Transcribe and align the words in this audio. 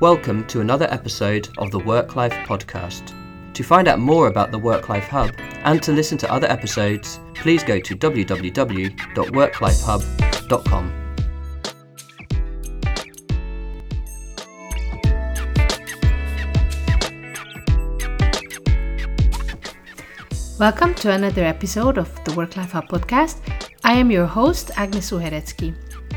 Welcome 0.00 0.46
to 0.46 0.62
another 0.62 0.86
episode 0.90 1.50
of 1.58 1.70
the 1.70 1.78
Work 1.78 2.16
Life 2.16 2.32
Podcast. 2.32 3.12
To 3.52 3.62
find 3.62 3.86
out 3.86 3.98
more 3.98 4.28
about 4.28 4.50
the 4.50 4.58
Work 4.58 4.88
Life 4.88 5.08
Hub 5.08 5.34
and 5.64 5.82
to 5.82 5.92
listen 5.92 6.16
to 6.16 6.32
other 6.32 6.46
episodes, 6.46 7.20
please 7.34 7.62
go 7.62 7.78
to 7.78 7.94
www.worklifehub.com. 7.94 10.92
Welcome 20.58 20.94
to 20.94 21.10
another 21.10 21.44
episode 21.44 21.98
of 21.98 22.24
the 22.24 22.32
Work 22.32 22.56
Life 22.56 22.72
Hub 22.72 22.88
podcast. 22.88 23.42
I 23.84 23.98
am 23.98 24.10
your 24.10 24.24
host, 24.24 24.70
Agnes 24.76 25.10
Uhereczky. 25.10 25.74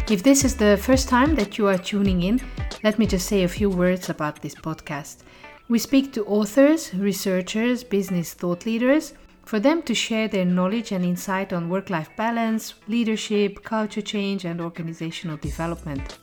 If 0.10 0.24
this 0.24 0.46
is 0.46 0.56
the 0.56 0.80
first 0.82 1.10
time 1.10 1.36
that 1.36 1.58
you 1.58 1.68
are 1.68 1.78
tuning 1.78 2.24
in, 2.24 2.40
let 2.84 3.00
me 3.00 3.08
just 3.08 3.28
say 3.28 3.44
a 3.44 3.48
few 3.48 3.70
words 3.70 4.10
about 4.10 4.42
this 4.42 4.56
podcast. 4.56 5.24
We 5.70 5.80
speak 5.80 6.12
to 6.14 6.26
authors, 6.26 6.94
researchers, 6.94 7.82
business 7.82 8.34
thought 8.34 8.66
leaders 8.66 9.14
for 9.46 9.60
them 9.60 9.82
to 9.84 9.96
share 9.96 10.28
their 10.28 10.44
knowledge 10.44 10.92
and 10.92 11.06
insight 11.06 11.54
on 11.54 11.70
work 11.70 11.90
life 11.90 12.10
balance, 12.18 12.74
leadership, 12.90 13.64
culture 13.64 14.02
change, 14.02 14.44
and 14.44 14.60
organizational 14.60 15.38
development. 15.38 16.20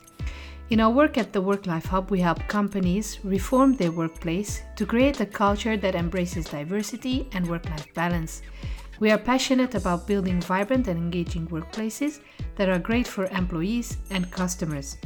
In 0.68 0.80
our 0.80 0.90
work 0.90 1.16
at 1.16 1.32
the 1.32 1.40
Work 1.40 1.66
Life 1.66 1.86
Hub, 1.86 2.10
we 2.10 2.20
help 2.20 2.46
companies 2.46 3.18
reform 3.24 3.74
their 3.74 3.90
workplace 3.90 4.62
to 4.76 4.84
create 4.84 5.18
a 5.20 5.26
culture 5.26 5.78
that 5.78 5.94
embraces 5.94 6.44
diversity 6.44 7.26
and 7.32 7.48
work 7.48 7.68
life 7.70 7.92
balance. 7.94 8.42
We 9.00 9.10
are 9.10 9.18
passionate 9.18 9.74
about 9.74 10.06
building 10.06 10.42
vibrant 10.42 10.86
and 10.88 10.98
engaging 10.98 11.48
workplaces 11.48 12.20
that 12.56 12.68
are 12.68 12.78
great 12.78 13.08
for 13.08 13.24
employees 13.26 13.96
and 14.10 14.30
customers. 14.30 14.98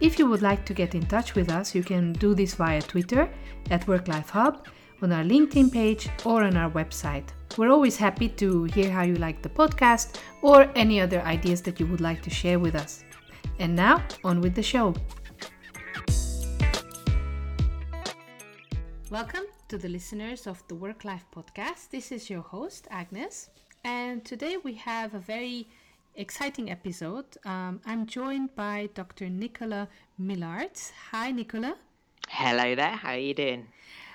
If 0.00 0.16
you 0.16 0.28
would 0.28 0.42
like 0.42 0.64
to 0.66 0.74
get 0.74 0.94
in 0.94 1.04
touch 1.06 1.34
with 1.34 1.50
us, 1.50 1.74
you 1.74 1.82
can 1.82 2.12
do 2.12 2.32
this 2.32 2.54
via 2.54 2.80
Twitter 2.80 3.28
at 3.72 3.84
Work 3.88 4.06
Life 4.06 4.30
Hub, 4.30 4.64
on 5.02 5.10
our 5.10 5.24
LinkedIn 5.24 5.72
page, 5.72 6.08
or 6.24 6.44
on 6.44 6.56
our 6.56 6.70
website. 6.70 7.24
We're 7.56 7.72
always 7.72 7.96
happy 7.96 8.28
to 8.28 8.62
hear 8.62 8.92
how 8.92 9.02
you 9.02 9.16
like 9.16 9.42
the 9.42 9.48
podcast 9.48 10.20
or 10.40 10.70
any 10.76 11.00
other 11.00 11.20
ideas 11.22 11.62
that 11.62 11.80
you 11.80 11.86
would 11.88 12.00
like 12.00 12.22
to 12.22 12.30
share 12.30 12.60
with 12.60 12.76
us. 12.76 13.02
And 13.58 13.74
now, 13.74 14.04
on 14.22 14.40
with 14.40 14.54
the 14.54 14.62
show. 14.62 14.94
Welcome 19.10 19.46
to 19.66 19.78
the 19.78 19.88
listeners 19.88 20.46
of 20.46 20.62
the 20.68 20.76
Work 20.76 21.04
Life 21.04 21.26
Podcast. 21.34 21.90
This 21.90 22.12
is 22.12 22.30
your 22.30 22.42
host, 22.42 22.86
Agnes. 22.92 23.50
And 23.82 24.24
today 24.24 24.58
we 24.62 24.74
have 24.74 25.14
a 25.14 25.18
very 25.18 25.68
exciting 26.18 26.70
episode. 26.70 27.24
Um, 27.44 27.80
I'm 27.86 28.06
joined 28.06 28.54
by 28.54 28.90
Dr. 28.94 29.30
Nicola 29.30 29.88
Millard. 30.18 30.78
Hi, 31.10 31.30
Nicola. 31.30 31.76
Hello 32.28 32.74
there. 32.74 32.96
How 32.96 33.12
are 33.12 33.18
you 33.18 33.34
doing? 33.34 33.68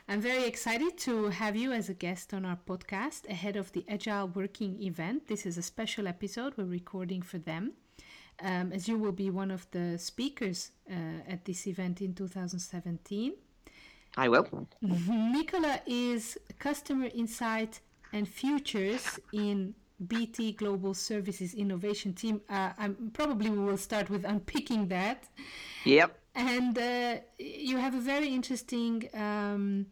I'm 0.08 0.22
very 0.22 0.44
excited 0.44 0.98
to 1.00 1.30
have 1.30 1.56
you 1.56 1.72
as 1.72 1.90
a 1.90 1.94
guest 1.94 2.34
on 2.34 2.46
our 2.46 2.60
podcast 2.68 3.30
ahead 3.30 3.56
of 3.56 3.72
the 3.72 3.86
Agile 3.88 4.28
Working 4.28 4.82
event. 4.84 5.28
This 5.28 5.46
is 5.46 5.58
a 5.58 5.62
special 5.62 6.08
episode 6.08 6.54
we're 6.58 6.66
recording 6.66 7.22
for 7.22 7.38
them 7.38 7.74
um, 8.42 8.72
as 8.74 8.88
you 8.88 8.98
will 8.98 9.12
be 9.12 9.30
one 9.30 9.52
of 9.52 9.68
the 9.72 9.98
speakers 9.98 10.72
uh, 10.90 10.94
at 11.28 11.46
this 11.46 11.68
event 11.68 12.02
in 12.02 12.14
2017. 12.14 13.34
I 14.16 14.30
will. 14.30 14.68
Nicola 14.82 15.82
is 15.88 16.38
Customer 16.60 17.10
Insight 17.16 17.80
and 18.12 18.28
Futures 18.28 19.20
in 19.32 19.74
BT 20.04 20.54
Global 20.54 20.94
Services 20.94 21.54
Innovation 21.54 22.14
Team. 22.14 22.42
Uh, 22.50 22.72
I'm, 22.78 23.12
probably 23.14 23.50
we 23.50 23.60
will 23.60 23.78
start 23.78 24.10
with 24.10 24.24
unpicking 24.26 24.88
that. 24.90 25.26
Yep. 25.86 26.18
And 26.36 26.78
uh, 26.78 27.18
you 27.38 27.78
have 27.78 27.96
a 27.96 28.00
very 28.00 28.30
interesting 28.30 29.10
um, 29.14 29.88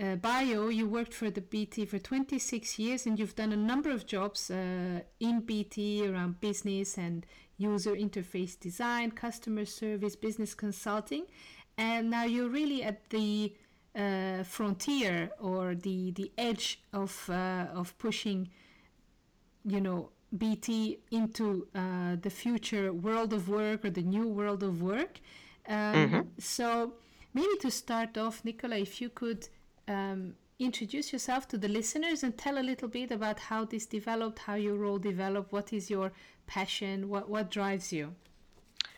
uh, 0.00 0.16
bio. 0.16 0.68
You 0.68 0.88
worked 0.88 1.14
for 1.14 1.30
the 1.30 1.40
BT 1.40 1.86
for 1.86 1.98
26 1.98 2.78
years 2.78 3.06
and 3.06 3.18
you've 3.18 3.36
done 3.36 3.52
a 3.52 3.56
number 3.56 3.90
of 3.90 4.06
jobs 4.06 4.50
uh, 4.50 5.00
in 5.20 5.40
BT 5.40 6.06
around 6.06 6.40
business 6.40 6.98
and 6.98 7.26
user 7.58 7.94
interface 7.94 8.58
design, 8.58 9.10
customer 9.10 9.64
service, 9.64 10.16
business 10.16 10.54
consulting, 10.54 11.24
and 11.78 12.10
now 12.10 12.24
you're 12.24 12.48
really 12.48 12.82
at 12.82 13.08
the 13.10 13.52
uh, 13.94 14.42
frontier 14.42 15.30
or 15.40 15.74
the 15.74 16.10
the 16.12 16.30
edge 16.36 16.80
of 16.92 17.28
uh, 17.30 17.66
of 17.72 17.96
pushing, 17.98 18.50
you 19.66 19.80
know, 19.80 20.10
BT 20.36 20.98
into 21.10 21.66
uh, 21.74 22.16
the 22.20 22.30
future 22.30 22.92
world 22.92 23.32
of 23.32 23.48
work 23.48 23.84
or 23.84 23.90
the 23.90 24.02
new 24.02 24.28
world 24.28 24.62
of 24.62 24.80
work. 24.82 25.20
Um, 25.68 25.94
mm-hmm. 25.94 26.20
So 26.38 26.94
maybe 27.34 27.56
to 27.60 27.70
start 27.70 28.16
off, 28.16 28.44
Nicola, 28.44 28.76
if 28.76 29.00
you 29.00 29.10
could. 29.10 29.48
Um, 29.88 30.34
introduce 30.58 31.12
yourself 31.12 31.46
to 31.46 31.58
the 31.58 31.68
listeners 31.68 32.22
and 32.22 32.36
tell 32.36 32.58
a 32.58 32.64
little 32.64 32.88
bit 32.88 33.10
about 33.10 33.38
how 33.38 33.64
this 33.64 33.84
developed, 33.86 34.38
how 34.38 34.54
your 34.54 34.74
role 34.74 34.98
developed, 34.98 35.52
what 35.52 35.72
is 35.72 35.90
your 35.90 36.12
passion, 36.46 37.08
what 37.08 37.28
what 37.28 37.50
drives 37.50 37.92
you? 37.92 38.14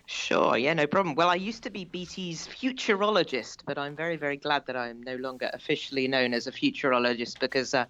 Sure, 0.06 0.56
yeah, 0.56 0.72
no 0.72 0.86
problem. 0.86 1.14
Well, 1.14 1.28
I 1.28 1.34
used 1.34 1.62
to 1.64 1.70
be 1.70 1.84
BT's 1.84 2.48
futurologist, 2.48 3.58
but 3.66 3.76
I'm 3.76 3.94
very, 3.94 4.16
very 4.16 4.38
glad 4.38 4.64
that 4.66 4.74
I 4.74 4.88
am 4.88 5.02
no 5.02 5.16
longer 5.16 5.50
officially 5.52 6.08
known 6.08 6.32
as 6.32 6.46
a 6.46 6.52
futurologist 6.52 7.38
because 7.40 7.74
uh, 7.74 7.84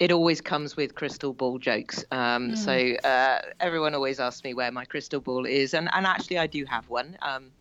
it 0.00 0.10
always 0.10 0.40
comes 0.40 0.76
with 0.78 0.94
crystal 0.94 1.34
ball 1.34 1.58
jokes. 1.58 2.06
Um, 2.10 2.52
mm. 2.52 2.56
So 2.56 3.06
uh, 3.06 3.42
everyone 3.60 3.94
always 3.94 4.18
asks 4.18 4.42
me 4.42 4.54
where 4.54 4.72
my 4.72 4.86
crystal 4.86 5.20
ball 5.20 5.44
is, 5.44 5.74
and, 5.74 5.90
and 5.92 6.06
actually 6.06 6.38
I 6.38 6.46
do 6.46 6.64
have 6.64 6.88
one. 6.88 7.18
Um, 7.20 7.52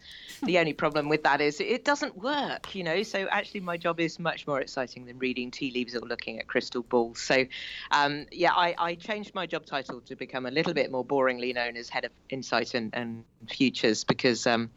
the 0.43 0.57
only 0.57 0.71
problem 0.71 1.09
with 1.09 1.23
that 1.23 1.41
is 1.41 1.59
it 1.59 1.83
doesn't 1.83 2.17
work, 2.17 2.73
you 2.73 2.81
know. 2.81 3.03
So 3.03 3.27
actually, 3.29 3.59
my 3.59 3.75
job 3.75 3.99
is 3.99 4.19
much 4.19 4.47
more 4.47 4.61
exciting 4.61 5.05
than 5.05 5.19
reading 5.19 5.51
tea 5.51 5.71
leaves 5.71 5.93
or 5.93 5.99
looking 5.99 6.39
at 6.39 6.47
crystal 6.47 6.81
balls. 6.81 7.19
So, 7.19 7.45
um, 7.91 8.25
yeah, 8.31 8.53
I, 8.53 8.73
I, 8.77 8.95
changed 8.95 9.35
my 9.35 9.45
job 9.45 9.65
title 9.65 9.99
to 9.99 10.15
become 10.15 10.45
a 10.45 10.51
little 10.51 10.73
bit 10.73 10.91
more 10.91 11.05
boringly 11.05 11.53
known 11.53 11.75
as 11.75 11.89
head 11.89 12.05
of 12.05 12.11
insight 12.29 12.73
and, 12.73 12.95
and 12.95 13.25
futures 13.49 14.05
because, 14.05 14.47
um, 14.47 14.69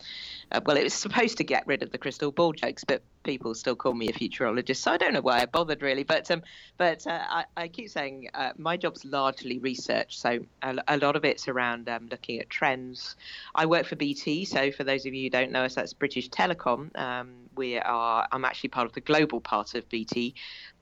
uh, 0.50 0.60
well, 0.66 0.76
it 0.76 0.82
was 0.82 0.94
supposed 0.94 1.38
to 1.38 1.44
get 1.44 1.64
rid 1.68 1.84
of 1.84 1.92
the 1.92 1.98
crystal 1.98 2.32
ball 2.32 2.52
jokes, 2.52 2.82
but 2.82 3.02
people 3.22 3.54
still 3.54 3.76
call 3.76 3.94
me 3.94 4.08
a 4.08 4.12
futurologist, 4.12 4.76
so 4.76 4.92
I 4.92 4.96
don't 4.96 5.12
know 5.12 5.20
why 5.20 5.40
I 5.40 5.46
bothered 5.46 5.82
really. 5.82 6.02
But 6.04 6.30
um, 6.30 6.42
but 6.76 7.06
uh, 7.06 7.20
I, 7.28 7.44
I, 7.56 7.68
keep 7.68 7.88
saying 7.88 8.28
uh, 8.34 8.52
my 8.56 8.76
job's 8.76 9.04
largely 9.04 9.58
research, 9.58 10.18
so 10.18 10.40
a, 10.62 10.76
a 10.88 10.96
lot 10.98 11.16
of 11.16 11.24
it's 11.24 11.48
around 11.48 11.88
um, 11.88 12.08
looking 12.10 12.38
at 12.38 12.50
trends. 12.50 13.16
I 13.54 13.66
work 13.66 13.86
for 13.86 13.96
BT, 13.96 14.44
so 14.44 14.70
for 14.72 14.84
those 14.84 15.06
of 15.06 15.14
you 15.14 15.24
who 15.24 15.30
don't 15.30 15.52
know 15.52 15.64
us, 15.64 15.74
that's 15.74 15.92
British 15.92 16.30
Telecom. 16.30 16.96
Um, 16.98 17.32
we 17.56 17.78
are 17.78 18.26
I'm 18.32 18.44
actually 18.44 18.70
part 18.70 18.86
of 18.86 18.92
the 18.92 19.00
global 19.00 19.40
part 19.40 19.74
of 19.74 19.88
BT. 19.88 20.34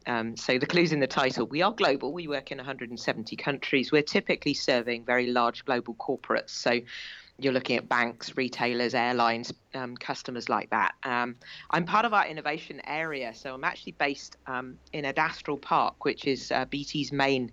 Um, 0.07 0.37
so 0.37 0.59
the 0.59 0.67
clue's 0.67 0.93
in 0.93 1.01
the 1.01 1.07
title. 1.07 1.47
We 1.47 1.63
are 1.63 1.73
global. 1.73 2.13
We 2.13 2.27
work 2.27 2.51
in 2.51 2.59
170 2.59 3.37
countries. 3.37 3.93
We're 3.93 4.03
typically 4.03 4.55
serving 4.55 5.05
very 5.05 5.27
large 5.27 5.65
global 5.65 5.95
corporates. 5.95 6.51
So 6.51 6.81
you're 7.43 7.53
looking 7.53 7.77
at 7.77 7.89
banks, 7.89 8.37
retailers, 8.37 8.95
airlines, 8.95 9.53
um, 9.75 9.97
customers 9.97 10.49
like 10.49 10.71
that. 10.71 10.95
Um, 11.05 11.37
I'm 11.71 11.85
part 11.85 12.05
of 12.05 12.13
our 12.13 12.27
innovation 12.27 12.81
area, 12.85 13.35
so 13.35 13.55
I'm 13.55 13.65
actually 13.65 13.93
based 13.93 14.37
um, 14.47 14.79
in 14.93 15.05
Adastral 15.05 15.57
Park, 15.57 16.05
which 16.05 16.27
is 16.27 16.51
uh, 16.53 16.67
BT's 16.67 17.13
main 17.13 17.53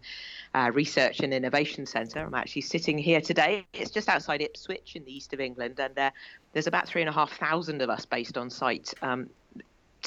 uh, 0.53 0.71
research 0.73 1.21
and 1.21 1.33
innovation 1.33 1.85
centre. 1.85 2.19
I'm 2.19 2.33
actually 2.33 2.63
sitting 2.63 2.97
here 2.97 3.21
today. 3.21 3.65
It's 3.73 3.91
just 3.91 4.09
outside 4.09 4.41
Ipswich 4.41 4.95
in 4.95 5.05
the 5.05 5.15
east 5.15 5.33
of 5.33 5.39
England, 5.39 5.79
and 5.79 5.97
uh, 5.97 6.11
there's 6.53 6.67
about 6.67 6.87
three 6.87 7.01
and 7.01 7.09
a 7.09 7.13
half 7.13 7.31
thousand 7.37 7.81
of 7.81 7.89
us 7.89 8.05
based 8.05 8.37
on 8.37 8.49
site. 8.49 8.93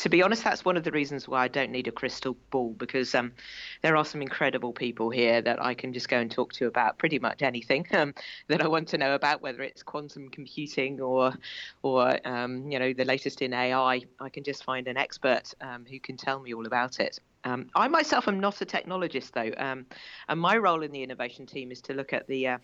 To 0.00 0.09
be 0.09 0.22
honest, 0.22 0.43
that's 0.43 0.65
one 0.65 0.78
of 0.78 0.84
the 0.84 0.93
reasons 0.93 1.28
why 1.28 1.44
I 1.44 1.49
don't 1.49 1.71
need 1.71 1.87
a 1.87 1.93
crystal 1.93 2.34
ball 2.50 2.72
because 2.78 3.15
um, 3.15 3.33
there 3.83 3.99
are 3.99 4.05
some 4.06 4.22
incredible 4.22 4.72
people 4.72 5.11
here 5.11 5.43
that 5.43 5.62
I 5.62 5.75
can 5.75 5.93
just 5.93 6.09
go 6.09 6.16
and 6.16 6.31
talk 6.31 6.55
to 6.55 6.69
about 6.69 6.97
pretty 6.97 7.19
much 7.19 7.43
anything 7.43 7.87
um, 7.93 8.15
that 8.49 8.62
I 8.62 8.66
want 8.66 8.89
to 8.89 8.99
know 8.99 9.15
about, 9.15 9.43
whether 9.43 9.60
it's 9.60 9.83
quantum 9.83 10.31
computing 10.31 11.03
or, 11.03 11.34
or 11.83 12.19
um, 12.27 12.71
you 12.71 12.78
know, 12.78 12.94
the 12.94 13.05
latest 13.05 13.43
in 13.43 13.53
AI. 13.53 14.00
I 14.19 14.28
can 14.30 14.42
just 14.42 14.65
find 14.65 14.89
an 14.89 14.97
expert 14.97 15.53
um, 15.60 15.84
who 15.84 16.01
can 16.01 16.16
tell 16.16 16.41
me 16.41 16.54
all 16.54 16.66
about 16.66 16.98
it. 16.98 17.19
Um, 17.45 17.66
I 17.74 17.86
myself 17.89 18.27
am 18.27 18.41
not 18.41 18.63
a 18.63 18.65
technologist 18.65 19.33
though, 19.33 19.53
um, 19.63 19.84
and 20.30 20.41
my 20.41 20.57
role 20.57 20.83
in 20.83 20.92
the 20.92 21.03
innovation 21.03 21.45
team 21.45 21.72
is 21.72 21.83
to 21.83 21.92
look 21.92 22.15
at 22.15 22.27
the 22.27 22.48
uh, 22.48 22.59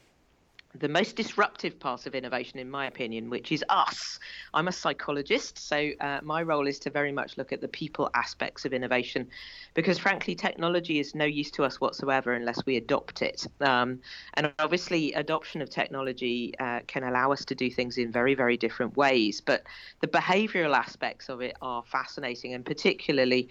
the 0.75 0.89
most 0.89 1.17
disruptive 1.17 1.79
part 1.79 2.07
of 2.07 2.15
innovation, 2.15 2.59
in 2.59 2.71
my 2.71 2.87
opinion, 2.87 3.31
which 3.31 3.53
is 3.53 3.65
us. 3.69 4.19
I'm 4.53 4.69
a 4.69 4.73
psychologist, 4.73 5.59
so 5.59 5.91
uh, 6.01 6.21
my 6.23 6.43
role 6.43 6.67
is 6.67 6.79
to 6.81 6.91
very 6.91 7.13
much 7.13 7.39
look 7.39 7.53
at 7.53 7.61
the 7.61 7.69
people 7.69 8.11
aspects 8.15 8.65
of 8.65 8.73
innovation, 8.73 9.29
because 9.75 9.99
frankly, 9.99 10.35
technology 10.35 10.99
is 10.99 11.15
no 11.15 11.25
use 11.25 11.51
to 11.53 11.65
us 11.65 11.81
whatsoever 11.81 12.35
unless 12.35 12.65
we 12.67 12.77
adopt 12.77 13.23
it. 13.23 13.47
Um, 13.61 14.01
and 14.35 14.53
obviously, 14.59 15.13
adoption 15.15 15.63
of 15.63 15.71
technology 15.71 16.53
uh, 16.59 16.81
can 16.87 17.05
allow 17.05 17.33
us 17.33 17.45
to 17.47 17.55
do 17.55 17.71
things 17.71 17.97
in 17.97 18.13
very, 18.13 18.35
very 18.35 18.57
different 18.57 18.97
ways. 18.97 19.41
But 19.41 19.63
the 20.01 20.09
behavioural 20.09 20.77
aspects 20.77 21.29
of 21.29 21.41
it 21.41 21.57
are 21.63 21.83
fascinating, 21.85 22.55
and 22.55 22.65
particularly 22.65 23.49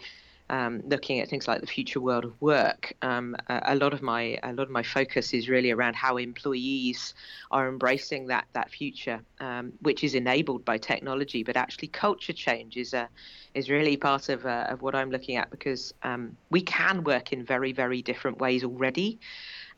um, 0.50 0.82
looking 0.86 1.20
at 1.20 1.30
things 1.30 1.48
like 1.48 1.62
the 1.62 1.68
future 1.68 2.00
world 2.00 2.24
of 2.24 2.40
work, 2.40 2.94
um, 3.02 3.36
a, 3.50 3.62
a, 3.68 3.76
lot 3.76 3.94
of 3.94 4.02
my 4.02 4.38
a 4.44 4.54
lot 4.54 4.64
of 4.64 4.70
my 4.70 4.84
focus 4.84 5.34
is 5.34 5.50
really 5.50 5.72
around 5.72 5.96
how 5.96 6.18
employees 6.18 7.16
are 7.50 7.68
embracing 7.68 8.28
that 8.28 8.46
that 8.54 8.70
future, 8.70 9.22
um, 9.40 9.74
which 9.82 10.04
is 10.04 10.14
enabled 10.14 10.64
by 10.64 10.78
technology. 10.78 11.44
But 11.44 11.58
actually, 11.58 11.88
culture 11.88 12.34
change 12.34 12.78
is 12.78 12.94
a 12.94 13.10
is 13.56 13.70
really 13.70 13.98
part 13.98 14.30
of 14.30 14.46
uh, 14.46 14.68
of 14.70 14.84
what 14.84 14.94
I'm 14.94 15.10
looking 15.10 15.36
at 15.36 15.50
because 15.50 15.94
um, 16.04 16.38
we 16.52 16.62
can 16.62 17.04
work 17.04 17.34
in 17.34 17.44
very 17.44 17.72
very 17.72 18.04
different 18.04 18.38
ways 18.38 18.64
already. 18.64 19.20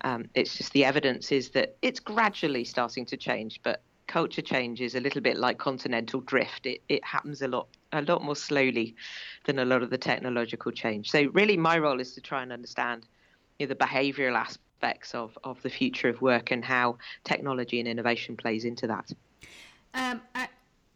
Um, 0.01 0.25
it's 0.35 0.57
just 0.57 0.73
the 0.73 0.83
evidence 0.83 1.31
is 1.31 1.49
that 1.51 1.77
it's 1.81 2.01
gradually 2.01 2.65
starting 2.65 3.05
to 3.05 3.17
change, 3.17 3.61
but 3.63 3.81
culture 4.07 4.41
change 4.41 4.81
is 4.81 4.95
a 4.95 4.99
little 4.99 5.21
bit 5.21 5.37
like 5.37 5.57
continental 5.57 6.19
drift. 6.19 6.65
It 6.65 6.81
it 6.89 7.05
happens 7.05 7.41
a 7.41 7.47
lot 7.47 7.67
a 7.91 8.01
lot 8.01 8.23
more 8.23 8.35
slowly 8.35 8.95
than 9.45 9.59
a 9.59 9.65
lot 9.65 9.83
of 9.83 9.89
the 9.89 9.97
technological 9.97 10.71
change. 10.71 11.09
So 11.09 11.25
really, 11.33 11.57
my 11.57 11.77
role 11.77 11.99
is 11.99 12.13
to 12.13 12.21
try 12.21 12.43
and 12.43 12.51
understand 12.51 13.05
you 13.59 13.65
know, 13.65 13.73
the 13.73 13.75
behavioural 13.75 14.35
aspects 14.35 15.15
of 15.15 15.37
of 15.43 15.61
the 15.61 15.69
future 15.69 16.09
of 16.09 16.21
work 16.21 16.51
and 16.51 16.63
how 16.63 16.97
technology 17.23 17.79
and 17.79 17.87
innovation 17.87 18.37
plays 18.37 18.65
into 18.65 18.87
that. 18.87 19.11
Um, 19.93 20.21
I, 20.35 20.47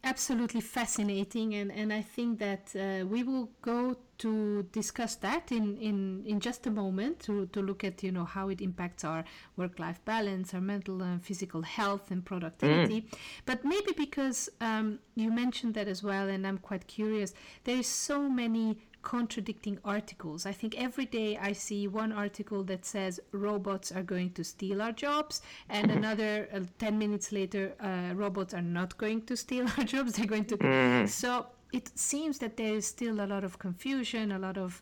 absolutely 0.04 0.60
fascinating 0.60 1.54
and, 1.54 1.70
and 1.70 1.92
I 1.92 2.02
think 2.02 2.40
that 2.40 2.74
uh, 2.74 3.06
we 3.06 3.22
will 3.22 3.50
go 3.62 3.96
to 4.18 4.64
discuss 4.72 5.14
that 5.16 5.52
in, 5.52 5.76
in, 5.76 6.24
in 6.26 6.40
just 6.40 6.66
a 6.66 6.70
moment 6.70 7.20
to, 7.20 7.46
to 7.46 7.62
look 7.62 7.84
at 7.84 8.02
you 8.02 8.10
know 8.10 8.24
how 8.24 8.48
it 8.48 8.60
impacts 8.60 9.04
our 9.04 9.24
work-life 9.56 10.04
balance 10.04 10.54
our 10.54 10.60
mental 10.60 11.02
and 11.02 11.22
physical 11.22 11.62
health 11.62 12.10
and 12.10 12.24
productivity 12.24 13.02
mm. 13.02 13.14
but 13.46 13.64
maybe 13.64 13.92
because 13.96 14.48
um, 14.60 14.98
you 15.14 15.30
mentioned 15.30 15.74
that 15.74 15.86
as 15.86 16.02
well 16.02 16.28
and 16.28 16.46
I'm 16.46 16.58
quite 16.58 16.88
curious 16.88 17.32
there 17.64 17.76
is 17.76 17.86
so 17.86 18.28
many 18.28 18.78
contradicting 19.02 19.78
articles. 19.84 20.46
I 20.46 20.52
think 20.52 20.74
every 20.78 21.06
day 21.06 21.36
I 21.36 21.52
see 21.52 21.88
one 21.88 22.12
article 22.12 22.64
that 22.64 22.84
says 22.84 23.20
robots 23.32 23.92
are 23.92 24.02
going 24.02 24.30
to 24.32 24.44
steal 24.44 24.80
our 24.80 24.92
jobs, 24.92 25.42
and 25.68 25.90
another 25.90 26.48
uh, 26.52 26.60
10 26.78 26.98
minutes 26.98 27.32
later, 27.32 27.74
uh, 27.80 28.14
robots 28.14 28.54
are 28.54 28.62
not 28.62 28.96
going 28.98 29.22
to 29.22 29.36
steal 29.36 29.66
our 29.76 29.84
jobs. 29.94 30.14
They're 30.14 30.26
going 30.26 30.46
to. 30.46 30.56
Mm. 30.56 31.08
So 31.08 31.46
it 31.72 31.90
seems 31.98 32.38
that 32.38 32.56
there 32.56 32.74
is 32.74 32.86
still 32.86 33.20
a 33.20 33.26
lot 33.26 33.44
of 33.44 33.58
confusion, 33.58 34.32
a 34.32 34.38
lot 34.38 34.58
of 34.58 34.80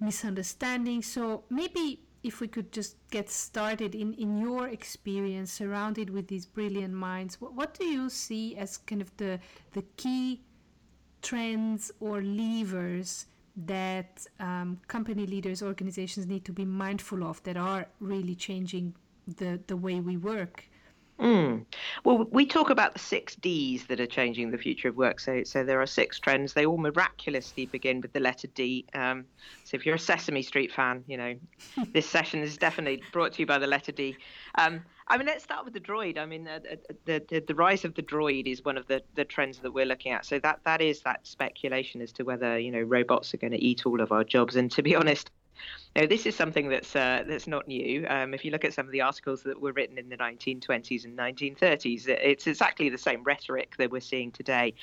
misunderstanding. 0.00 1.02
So 1.02 1.44
maybe 1.50 2.00
if 2.22 2.40
we 2.40 2.48
could 2.48 2.72
just 2.72 2.96
get 3.10 3.30
started 3.30 3.94
in, 3.94 4.14
in 4.14 4.38
your 4.38 4.68
experience 4.68 5.52
surrounded 5.52 6.10
with 6.10 6.28
these 6.28 6.46
brilliant 6.46 6.94
minds, 6.94 7.40
what, 7.40 7.54
what 7.54 7.74
do 7.74 7.84
you 7.84 8.10
see 8.10 8.56
as 8.56 8.76
kind 8.76 9.00
of 9.00 9.14
the, 9.16 9.40
the 9.72 9.82
key 9.96 10.42
trends 11.22 11.90
or 12.00 12.22
levers 12.22 13.26
that 13.66 14.26
um, 14.38 14.78
company 14.88 15.26
leaders, 15.26 15.62
organizations 15.62 16.26
need 16.26 16.44
to 16.44 16.52
be 16.52 16.64
mindful 16.64 17.24
of 17.24 17.42
that 17.42 17.56
are 17.56 17.86
really 18.00 18.34
changing 18.34 18.94
the, 19.26 19.60
the 19.66 19.76
way 19.76 20.00
we 20.00 20.16
work? 20.16 20.69
Mm. 21.20 21.66
Well, 22.02 22.26
we 22.30 22.46
talk 22.46 22.70
about 22.70 22.94
the 22.94 22.98
six 22.98 23.36
Ds 23.36 23.84
that 23.86 24.00
are 24.00 24.06
changing 24.06 24.50
the 24.50 24.58
future 24.58 24.88
of 24.88 24.96
work. 24.96 25.20
So, 25.20 25.44
so 25.44 25.62
there 25.62 25.80
are 25.80 25.86
six 25.86 26.18
trends. 26.18 26.54
They 26.54 26.64
all 26.64 26.78
miraculously 26.78 27.66
begin 27.66 28.00
with 28.00 28.14
the 28.14 28.20
letter 28.20 28.48
D. 28.48 28.86
Um, 28.94 29.26
so, 29.64 29.76
if 29.76 29.84
you're 29.84 29.96
a 29.96 29.98
Sesame 29.98 30.40
Street 30.40 30.72
fan, 30.72 31.04
you 31.06 31.18
know 31.18 31.34
this 31.92 32.08
session 32.08 32.40
is 32.40 32.56
definitely 32.56 33.02
brought 33.12 33.34
to 33.34 33.40
you 33.40 33.46
by 33.46 33.58
the 33.58 33.66
letter 33.66 33.92
D. 33.92 34.16
Um, 34.54 34.82
I 35.08 35.18
mean, 35.18 35.26
let's 35.26 35.44
start 35.44 35.64
with 35.64 35.74
the 35.74 35.80
droid. 35.80 36.16
I 36.16 36.24
mean, 36.24 36.48
uh, 36.48 36.60
the, 37.04 37.22
the 37.28 37.44
the 37.46 37.54
rise 37.54 37.84
of 37.84 37.94
the 37.94 38.02
droid 38.02 38.46
is 38.46 38.64
one 38.64 38.78
of 38.78 38.86
the, 38.86 39.02
the 39.14 39.26
trends 39.26 39.58
that 39.58 39.72
we're 39.72 39.84
looking 39.84 40.12
at. 40.12 40.24
So 40.24 40.38
that 40.38 40.60
that 40.64 40.80
is 40.80 41.02
that 41.02 41.26
speculation 41.26 42.00
as 42.00 42.12
to 42.12 42.22
whether 42.22 42.58
you 42.58 42.70
know 42.70 42.80
robots 42.80 43.34
are 43.34 43.38
going 43.38 43.52
to 43.52 43.62
eat 43.62 43.84
all 43.84 44.00
of 44.00 44.10
our 44.10 44.24
jobs. 44.24 44.56
And 44.56 44.70
to 44.70 44.82
be 44.82 44.96
honest, 44.96 45.30
now, 45.96 46.06
this 46.06 46.24
is 46.24 46.36
something 46.36 46.68
that's 46.68 46.94
uh, 46.94 47.24
that's 47.26 47.48
not 47.48 47.66
new. 47.66 48.06
Um, 48.08 48.32
if 48.32 48.44
you 48.44 48.52
look 48.52 48.64
at 48.64 48.72
some 48.72 48.86
of 48.86 48.92
the 48.92 49.00
articles 49.00 49.42
that 49.42 49.60
were 49.60 49.72
written 49.72 49.98
in 49.98 50.08
the 50.08 50.16
1920s 50.16 51.04
and 51.04 51.18
1930s, 51.18 52.08
it's 52.08 52.46
exactly 52.46 52.88
the 52.88 52.98
same 52.98 53.24
rhetoric 53.24 53.74
that 53.78 53.90
we're 53.90 54.00
seeing 54.00 54.30
today. 54.30 54.74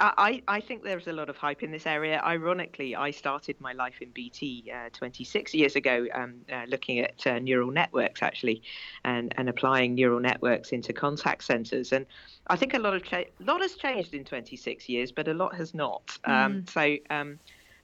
I, 0.00 0.42
I 0.48 0.60
think 0.60 0.82
there's 0.82 1.08
a 1.08 1.12
lot 1.12 1.28
of 1.28 1.36
hype 1.36 1.62
in 1.62 1.70
this 1.70 1.86
area. 1.86 2.22
Ironically, 2.24 2.96
I 2.96 3.10
started 3.10 3.60
my 3.60 3.74
life 3.74 4.00
in 4.00 4.10
BT 4.10 4.72
uh, 4.74 4.88
26 4.92 5.52
years 5.52 5.76
ago, 5.76 6.06
um, 6.14 6.36
uh, 6.50 6.64
looking 6.68 7.00
at 7.00 7.26
uh, 7.26 7.38
neural 7.38 7.70
networks 7.70 8.22
actually, 8.22 8.62
and, 9.04 9.34
and 9.36 9.50
applying 9.50 9.94
neural 9.94 10.18
networks 10.18 10.72
into 10.72 10.94
contact 10.94 11.44
centers. 11.44 11.92
And 11.92 12.06
I 12.46 12.56
think 12.56 12.72
a 12.72 12.78
lot 12.78 12.94
of 12.94 13.02
cha- 13.02 13.24
lot 13.40 13.60
has 13.60 13.74
changed 13.74 14.14
in 14.14 14.24
26 14.24 14.88
years, 14.88 15.12
but 15.12 15.28
a 15.28 15.34
lot 15.34 15.54
has 15.54 15.74
not. 15.74 16.06
Mm. 16.26 16.44
Um, 16.44 16.64
so. 16.66 16.96
Um, 17.10 17.38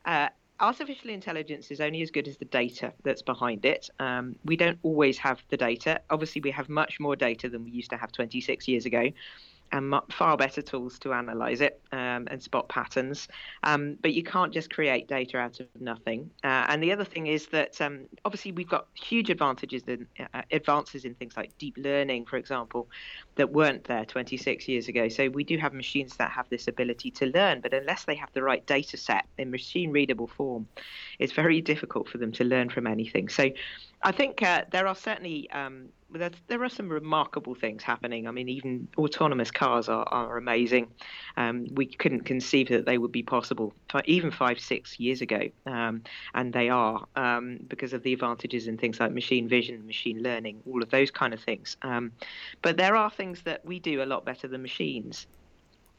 uh, 0.07 0.29
artificial 0.61 1.11
intelligence 1.11 1.71
is 1.71 1.81
only 1.81 2.03
as 2.03 2.11
good 2.11 2.29
as 2.29 2.37
the 2.39 2.45
data 2.47 2.93
that's 3.05 3.23
behind 3.23 3.65
it. 3.65 3.89
Um, 3.99 4.37
we 4.45 4.57
don't 4.57 4.79
always 4.83 5.19
have 5.19 5.43
the 5.51 5.57
data. 5.57 6.01
Obviously, 6.11 6.41
we 6.41 6.51
have 6.51 6.69
much 6.69 6.99
more 7.01 7.17
data 7.17 7.49
than 7.49 7.65
we 7.65 7.71
used 7.71 7.91
to 7.91 7.97
have 7.97 8.13
26 8.13 8.69
years 8.69 8.87
ago 8.87 9.11
and 9.73 9.95
far 10.11 10.37
better 10.37 10.63
tools 10.63 10.99
to 11.01 11.13
analyze 11.13 11.61
it 11.61 11.81
um, 11.93 12.27
and 12.31 12.43
spot 12.43 12.69
patterns. 12.69 13.29
Um, 13.63 13.97
but 14.01 14.13
you 14.13 14.23
can't 14.23 14.53
just 14.53 14.73
create 14.73 15.09
data 15.09 15.39
out 15.39 15.61
of 15.61 15.67
nothing. 15.81 16.31
Uh, 16.45 16.67
and 16.69 16.83
the 16.83 16.93
other 16.93 17.05
thing 17.05 17.27
is 17.27 17.47
that 17.49 17.81
um, 17.81 18.07
obviously 18.25 18.53
we've 18.53 18.69
got 18.69 18.87
huge 18.95 19.31
advantages 19.31 19.83
in 19.87 20.07
uh, 20.19 20.43
advances 20.51 21.05
in 21.05 21.15
things 21.15 21.37
like 21.37 21.57
deep 21.59 21.77
learning, 21.79 22.27
for 22.27 22.37
example, 22.37 22.89
that 23.37 23.53
weren't 23.53 23.85
there 23.85 24.05
26 24.05 24.69
years 24.69 24.89
ago. 24.89 25.09
So 25.09 25.29
we 25.29 25.45
do 25.45 25.59
have 25.59 25.73
machines 25.73 26.17
that 26.17 26.31
have 26.31 26.49
this 26.49 26.69
ability 26.69 27.11
to 27.13 27.27
learn, 27.27 27.61
but 27.61 27.75
unless 27.75 28.05
they 28.05 28.15
have 28.15 28.33
the 28.33 28.43
right 28.43 28.65
data 28.67 28.97
set 28.97 29.27
in 29.39 29.51
machine 29.51 29.91
readable 29.91 30.27
form, 30.27 30.69
it's 31.19 31.33
very 31.33 31.61
difficult 31.61 32.09
for 32.09 32.19
them 32.19 32.33
to 32.33 32.45
learn 32.45 32.69
from 32.71 32.87
anything. 32.87 33.29
So 33.29 33.51
I 34.03 34.13
think 34.13 34.43
uh, 34.43 34.65
there 34.71 34.87
are 34.87 34.95
certainly 34.95 35.51
um, 35.51 35.89
there 36.11 36.63
are 36.63 36.69
some 36.69 36.89
remarkable 36.89 37.55
things 37.55 37.83
happening. 37.83 38.27
I 38.27 38.31
mean, 38.31 38.49
even 38.49 38.89
autonomous 38.97 39.51
cars 39.51 39.89
are, 39.89 40.05
are 40.09 40.37
amazing. 40.37 40.89
Um, 41.37 41.67
we 41.73 41.87
couldn't 41.87 42.23
conceive 42.23 42.69
that 42.69 42.87
they 42.87 42.99
would 42.99 43.13
be 43.13 43.23
possible 43.23 43.73
even 44.05 44.31
five, 44.31 44.61
six 44.61 45.01
years 45.01 45.21
ago, 45.21 45.49
um, 45.67 46.03
and 46.35 46.53
they 46.53 46.69
are 46.69 47.07
um, 47.17 47.59
because 47.67 47.93
of 47.93 48.03
the 48.03 48.13
advantages 48.13 48.69
in 48.69 48.79
things 48.79 49.01
like 49.01 49.13
machine 49.13 49.49
vision, 49.49 49.87
machine 49.87 50.23
learning, 50.23 50.63
all 50.67 50.83
of 50.83 50.91
those 50.91 51.11
kind 51.11 51.35
of 51.35 51.41
things. 51.41 51.77
Um, 51.83 52.13
but 52.63 52.77
there 52.77 52.97
are 52.97 53.11
things 53.11 53.43
that 53.43 53.65
we 53.65 53.81
do 53.81 54.03
a 54.03 54.07
lot 54.07 54.25
better 54.25 54.49
than 54.49 54.63
machines. 54.63 55.27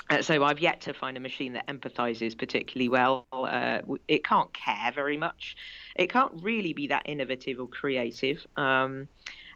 Uh, 0.10 0.22
so 0.22 0.42
I've 0.44 0.60
yet 0.60 0.82
to 0.82 0.94
find 0.94 1.18
a 1.18 1.20
machine 1.20 1.54
that 1.54 1.68
empathizes 1.68 2.38
particularly 2.38 2.88
well. 2.88 3.28
Uh, 3.34 3.80
it 4.08 4.24
can't 4.24 4.52
care 4.54 4.92
very 4.94 5.18
much. 5.18 5.58
It 5.96 6.10
can't 6.10 6.32
really 6.42 6.72
be 6.74 6.88
that 6.88 7.04
innovative 7.06 7.60
or 7.60 7.68
creative. 7.68 8.46
Um, 8.56 9.10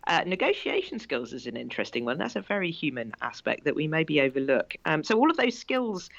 uh, 0.08 0.24
negotiation 0.26 1.00
skills 1.00 1.34
is 1.34 1.48
an 1.48 1.56
interesting 1.56 2.06
one. 2.06 2.18
That's 2.18 2.36
a 2.36 2.42
very 2.42 2.72
human 2.72 3.14
aspect 3.22 3.64
that 3.66 3.76
we 3.76 3.88
maybe 3.88 4.22
overlook. 4.22 4.76
Um, 4.86 5.04
so 5.04 5.18
all 5.18 5.30
of 5.30 5.38
those 5.38 5.58
skills, 5.58 6.10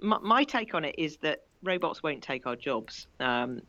my, 0.00 0.18
my, 0.18 0.44
take 0.44 0.74
on 0.74 0.84
it 0.84 0.94
is 0.98 1.16
that 1.18 1.42
robots 1.62 2.02
won't 2.02 2.22
take 2.22 2.46
our 2.46 2.56
jobs. 2.56 3.06
Um, 3.20 3.62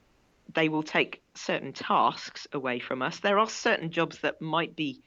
they 0.53 0.69
will 0.69 0.83
take 0.83 1.21
certain 1.33 1.73
tasks 1.73 2.47
away 2.53 2.79
from 2.79 3.01
us. 3.01 3.19
There 3.19 3.39
are 3.39 3.49
certain 3.49 3.89
jobs 3.89 4.19
that 4.19 4.41
might 4.41 4.75
be 4.75 5.01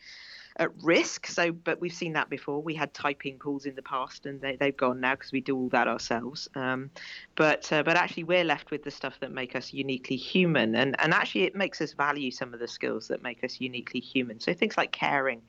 at 0.59 0.71
risk. 0.83 1.27
So, 1.27 1.53
but 1.53 1.81
we've 1.81 1.93
seen 1.93 2.15
that 2.15 2.29
before. 2.31 2.63
We 2.63 2.75
had 2.75 2.93
typing 2.95 3.39
pools 3.39 3.67
in 3.67 3.75
the 3.75 3.83
past, 3.83 4.27
and 4.27 4.41
they, 4.41 4.57
they've 4.57 4.77
gone 4.77 5.01
now 5.01 5.15
because 5.15 5.33
we 5.33 5.41
do 5.41 5.57
all 5.57 5.69
that 5.71 5.89
ourselves. 5.89 6.49
Um, 6.55 6.91
but 7.35 7.71
uh, 7.73 7.83
but 7.83 7.97
actually, 7.97 8.25
we're 8.25 8.45
left 8.45 8.71
with 8.71 8.85
the 8.85 8.91
stuff 8.91 9.21
that 9.21 9.31
make 9.31 9.55
us 9.55 9.73
uniquely 9.73 10.17
human, 10.17 10.75
and 10.75 10.97
and 11.01 11.13
actually, 11.13 11.45
it 11.45 11.55
makes 11.55 11.81
us 11.81 11.93
value 11.93 12.31
some 12.31 12.55
of 12.55 12.61
the 12.61 12.69
skills 12.69 13.09
that 13.09 13.23
make 13.23 13.45
us 13.45 13.61
uniquely 13.61 14.01
human. 14.01 14.41
So 14.41 14.55
things 14.55 14.77
like 14.77 14.93
caring. 14.93 15.43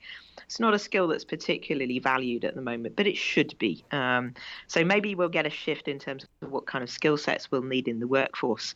It's 0.44 0.60
not 0.60 0.74
a 0.74 0.78
skill 0.78 1.08
that's 1.08 1.24
particularly 1.24 1.98
valued 1.98 2.44
at 2.44 2.54
the 2.54 2.62
moment, 2.62 2.96
but 2.96 3.06
it 3.06 3.16
should 3.16 3.56
be. 3.58 3.84
Um, 3.92 4.34
so 4.66 4.84
maybe 4.84 5.14
we'll 5.14 5.28
get 5.28 5.46
a 5.46 5.50
shift 5.50 5.88
in 5.88 5.98
terms 5.98 6.26
of 6.42 6.50
what 6.50 6.66
kind 6.66 6.82
of 6.82 6.90
skill 6.90 7.16
sets 7.16 7.50
we'll 7.50 7.62
need 7.62 7.88
in 7.88 8.00
the 8.00 8.06
workforce 8.06 8.74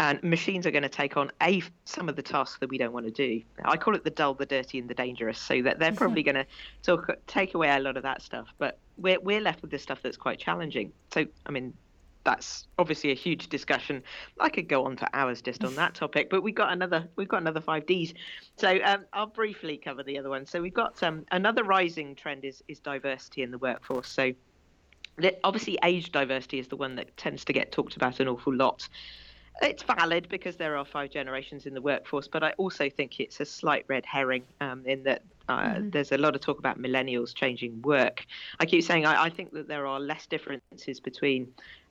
and 0.00 0.22
machines 0.22 0.66
are 0.66 0.70
going 0.70 0.82
to 0.82 0.88
take 0.88 1.18
on 1.18 1.30
a 1.42 1.62
some 1.84 2.08
of 2.08 2.16
the 2.16 2.22
tasks 2.22 2.58
that 2.58 2.70
we 2.70 2.78
don't 2.78 2.92
want 2.92 3.04
to 3.04 3.12
do. 3.12 3.42
I 3.64 3.76
call 3.76 3.94
it 3.94 4.02
the 4.02 4.10
dull, 4.10 4.32
the 4.32 4.46
dirty, 4.46 4.78
and 4.78 4.88
the 4.88 4.94
dangerous. 4.94 5.38
So 5.38 5.60
that 5.62 5.78
they're 5.78 5.92
probably 5.92 6.22
going 6.22 6.36
to 6.36 6.46
talk, 6.82 7.10
take 7.26 7.54
away 7.54 7.68
a 7.68 7.78
lot 7.78 7.98
of 7.98 8.02
that 8.02 8.22
stuff, 8.22 8.48
but 8.58 8.78
we're 8.96 9.20
we're 9.20 9.42
left 9.42 9.60
with 9.60 9.70
the 9.70 9.78
stuff 9.78 10.00
that's 10.02 10.16
quite 10.16 10.38
challenging. 10.38 10.92
So 11.12 11.26
I 11.44 11.50
mean, 11.50 11.74
that's 12.24 12.66
obviously 12.78 13.10
a 13.10 13.14
huge 13.14 13.48
discussion. 13.48 14.02
I 14.38 14.48
could 14.48 14.68
go 14.68 14.84
on 14.84 14.96
for 14.96 15.08
hours 15.12 15.40
just 15.40 15.64
on 15.64 15.74
that 15.76 15.94
topic, 15.94 16.30
but 16.30 16.42
we've 16.42 16.54
got 16.54 16.72
another 16.72 17.08
we've 17.16 17.28
got 17.28 17.40
another 17.40 17.60
five 17.60 17.86
Ds. 17.86 18.12
So 18.56 18.78
um, 18.84 19.04
I'll 19.12 19.26
briefly 19.26 19.76
cover 19.76 20.02
the 20.02 20.18
other 20.18 20.28
one. 20.28 20.46
So 20.46 20.60
we've 20.60 20.74
got 20.74 21.02
um, 21.02 21.24
another 21.30 21.64
rising 21.64 22.14
trend 22.14 22.44
is 22.44 22.62
is 22.68 22.80
diversity 22.80 23.42
in 23.42 23.50
the 23.50 23.58
workforce. 23.58 24.08
So 24.08 24.32
obviously 25.44 25.78
age 25.84 26.12
diversity 26.12 26.58
is 26.58 26.68
the 26.68 26.76
one 26.76 26.94
that 26.96 27.14
tends 27.16 27.44
to 27.44 27.52
get 27.52 27.72
talked 27.72 27.96
about 27.96 28.20
an 28.20 28.28
awful 28.28 28.54
lot 28.54 28.88
it's 29.62 29.82
valid 29.82 30.28
because 30.28 30.56
there 30.56 30.76
are 30.76 30.84
five 30.84 31.10
generations 31.10 31.66
in 31.66 31.74
the 31.74 31.80
workforce, 31.80 32.28
but 32.28 32.42
I 32.42 32.52
also 32.52 32.88
think 32.88 33.20
it's 33.20 33.40
a 33.40 33.44
slight 33.44 33.84
red 33.88 34.06
herring 34.06 34.44
um, 34.60 34.84
in 34.86 35.02
that 35.04 35.22
Uh, 35.50 35.74
mm-hmm. 35.74 35.90
There's 35.90 36.12
a 36.12 36.18
lot 36.18 36.34
of 36.34 36.40
talk 36.40 36.58
about 36.58 36.78
millennials 36.78 37.34
changing 37.34 37.82
work. 37.82 38.24
I 38.60 38.66
keep 38.66 38.84
saying 38.84 39.04
I, 39.04 39.24
I, 39.24 39.30
think 39.30 39.52
that 39.52 39.66
there 39.66 39.86
are 39.86 39.98
less 39.98 40.26
differences 40.26 41.00
between 41.00 41.48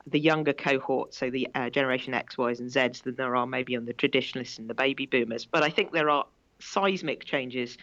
the 0.07 0.19
younger 0.19 0.53
cohort, 0.53 1.13
so 1.13 1.29
the 1.29 1.47
uh, 1.55 1.69
Generation 1.69 2.13
X, 2.13 2.35
Ys, 2.39 2.59
and 2.59 2.69
Zs, 2.69 3.03
than 3.03 3.15
there 3.15 3.35
are 3.35 3.45
maybe 3.45 3.75
on 3.75 3.85
the 3.85 3.93
traditionalists 3.93 4.57
and 4.59 4.69
the 4.69 4.73
baby 4.73 5.05
boomers. 5.05 5.45
But 5.45 5.63
I 5.63 5.69
think 5.69 5.91
there 5.91 6.09
are 6.09 6.25
seismic 6.59 7.25
changes 7.25 7.77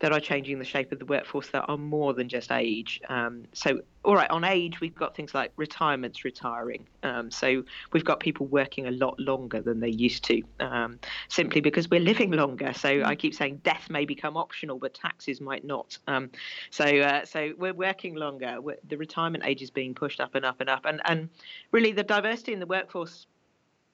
that 0.00 0.12
are 0.12 0.20
changing 0.20 0.58
the 0.58 0.64
shape 0.64 0.92
of 0.92 0.98
the 0.98 1.04
workforce 1.04 1.48
that 1.48 1.64
are 1.68 1.76
more 1.76 2.14
than 2.14 2.28
just 2.28 2.52
age. 2.52 3.00
Um, 3.08 3.44
so, 3.52 3.80
all 4.04 4.14
right, 4.14 4.30
on 4.30 4.44
age, 4.44 4.80
we've 4.80 4.94
got 4.94 5.16
things 5.16 5.34
like 5.34 5.52
retirements 5.56 6.24
retiring. 6.24 6.86
Um, 7.02 7.30
so, 7.30 7.64
we've 7.92 8.04
got 8.04 8.20
people 8.20 8.46
working 8.46 8.86
a 8.86 8.92
lot 8.92 9.18
longer 9.18 9.60
than 9.60 9.80
they 9.80 9.90
used 9.90 10.24
to, 10.24 10.42
um, 10.60 11.00
simply 11.28 11.60
because 11.60 11.90
we're 11.90 12.00
living 12.00 12.30
longer. 12.30 12.72
So, 12.72 13.02
I 13.04 13.16
keep 13.16 13.34
saying 13.34 13.60
death 13.64 13.90
may 13.90 14.04
become 14.04 14.36
optional, 14.36 14.78
but 14.78 14.94
taxes 14.94 15.40
might 15.40 15.64
not. 15.64 15.98
Um, 16.06 16.30
so, 16.70 16.84
uh, 16.84 17.24
so 17.24 17.52
we're 17.58 17.74
working 17.74 18.14
longer. 18.14 18.60
We're, 18.60 18.78
the 18.88 18.96
retirement 18.96 19.44
age 19.44 19.62
is 19.62 19.70
being 19.70 19.94
pushed 19.94 20.20
up 20.20 20.34
and 20.34 20.44
up 20.44 20.60
and 20.60 20.70
up, 20.70 20.84
and 20.84 21.00
and 21.04 21.28
really 21.72 21.92
the 21.92 22.04
diversity 22.04 22.52
in 22.52 22.60
the 22.60 22.66
workforce. 22.66 23.26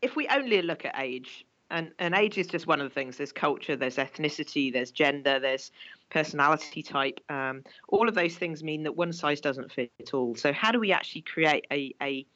If 0.02 0.16
we 0.16 0.28
only 0.28 0.60
look 0.60 0.84
at 0.84 0.94
age, 0.98 1.46
and 1.70 1.92
and 1.98 2.14
age 2.14 2.38
is 2.38 2.46
just 2.46 2.66
one 2.66 2.80
of 2.80 2.88
the 2.88 2.94
things. 2.94 3.16
There's 3.16 3.32
culture, 3.32 3.76
there's 3.76 3.96
ethnicity, 3.96 4.72
there's 4.72 4.90
gender, 4.90 5.38
there's 5.40 5.72
personality 6.10 6.82
type. 6.82 7.20
Um, 7.28 7.64
all 7.88 8.08
of 8.08 8.14
those 8.14 8.36
things 8.36 8.62
mean 8.62 8.82
that 8.84 8.96
one 8.96 9.12
size 9.12 9.40
doesn't 9.40 9.72
fit 9.72 9.90
all. 10.12 10.34
So 10.34 10.52
how 10.52 10.72
do 10.72 10.80
we 10.80 10.92
actually 10.92 11.22
create 11.22 11.66
a 11.70 11.94
a, 12.02 12.26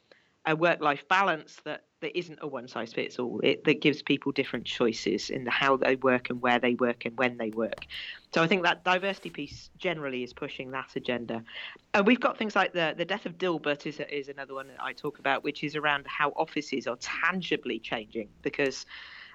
a 0.45 0.55
work 0.55 0.81
life 0.81 1.07
balance 1.07 1.57
that 1.65 1.83
that 2.01 2.17
isn't 2.17 2.39
a 2.41 2.47
one 2.47 2.67
size 2.67 2.93
fits 2.93 3.19
all. 3.19 3.39
It 3.43 3.63
that 3.65 3.81
gives 3.81 4.01
people 4.01 4.31
different 4.31 4.65
choices 4.65 5.29
in 5.29 5.43
the 5.43 5.51
how 5.51 5.77
they 5.77 5.95
work 5.95 6.29
and 6.29 6.41
where 6.41 6.59
they 6.59 6.75
work 6.75 7.05
and 7.05 7.17
when 7.17 7.37
they 7.37 7.49
work. 7.49 7.85
So 8.33 8.41
I 8.41 8.47
think 8.47 8.63
that 8.63 8.83
diversity 8.83 9.29
piece 9.29 9.69
generally 9.77 10.23
is 10.23 10.33
pushing 10.33 10.71
that 10.71 10.95
agenda. 10.95 11.43
And 11.93 12.05
we've 12.05 12.19
got 12.19 12.37
things 12.37 12.55
like 12.55 12.73
the 12.73 12.93
the 12.97 13.05
death 13.05 13.25
of 13.25 13.37
Dilbert 13.37 13.85
is 13.85 13.99
is 14.09 14.29
another 14.29 14.53
one 14.53 14.67
that 14.67 14.81
I 14.81 14.93
talk 14.93 15.19
about, 15.19 15.43
which 15.43 15.63
is 15.63 15.75
around 15.75 16.05
how 16.07 16.29
offices 16.31 16.87
are 16.87 16.97
tangibly 16.97 17.79
changing 17.79 18.29
because 18.41 18.85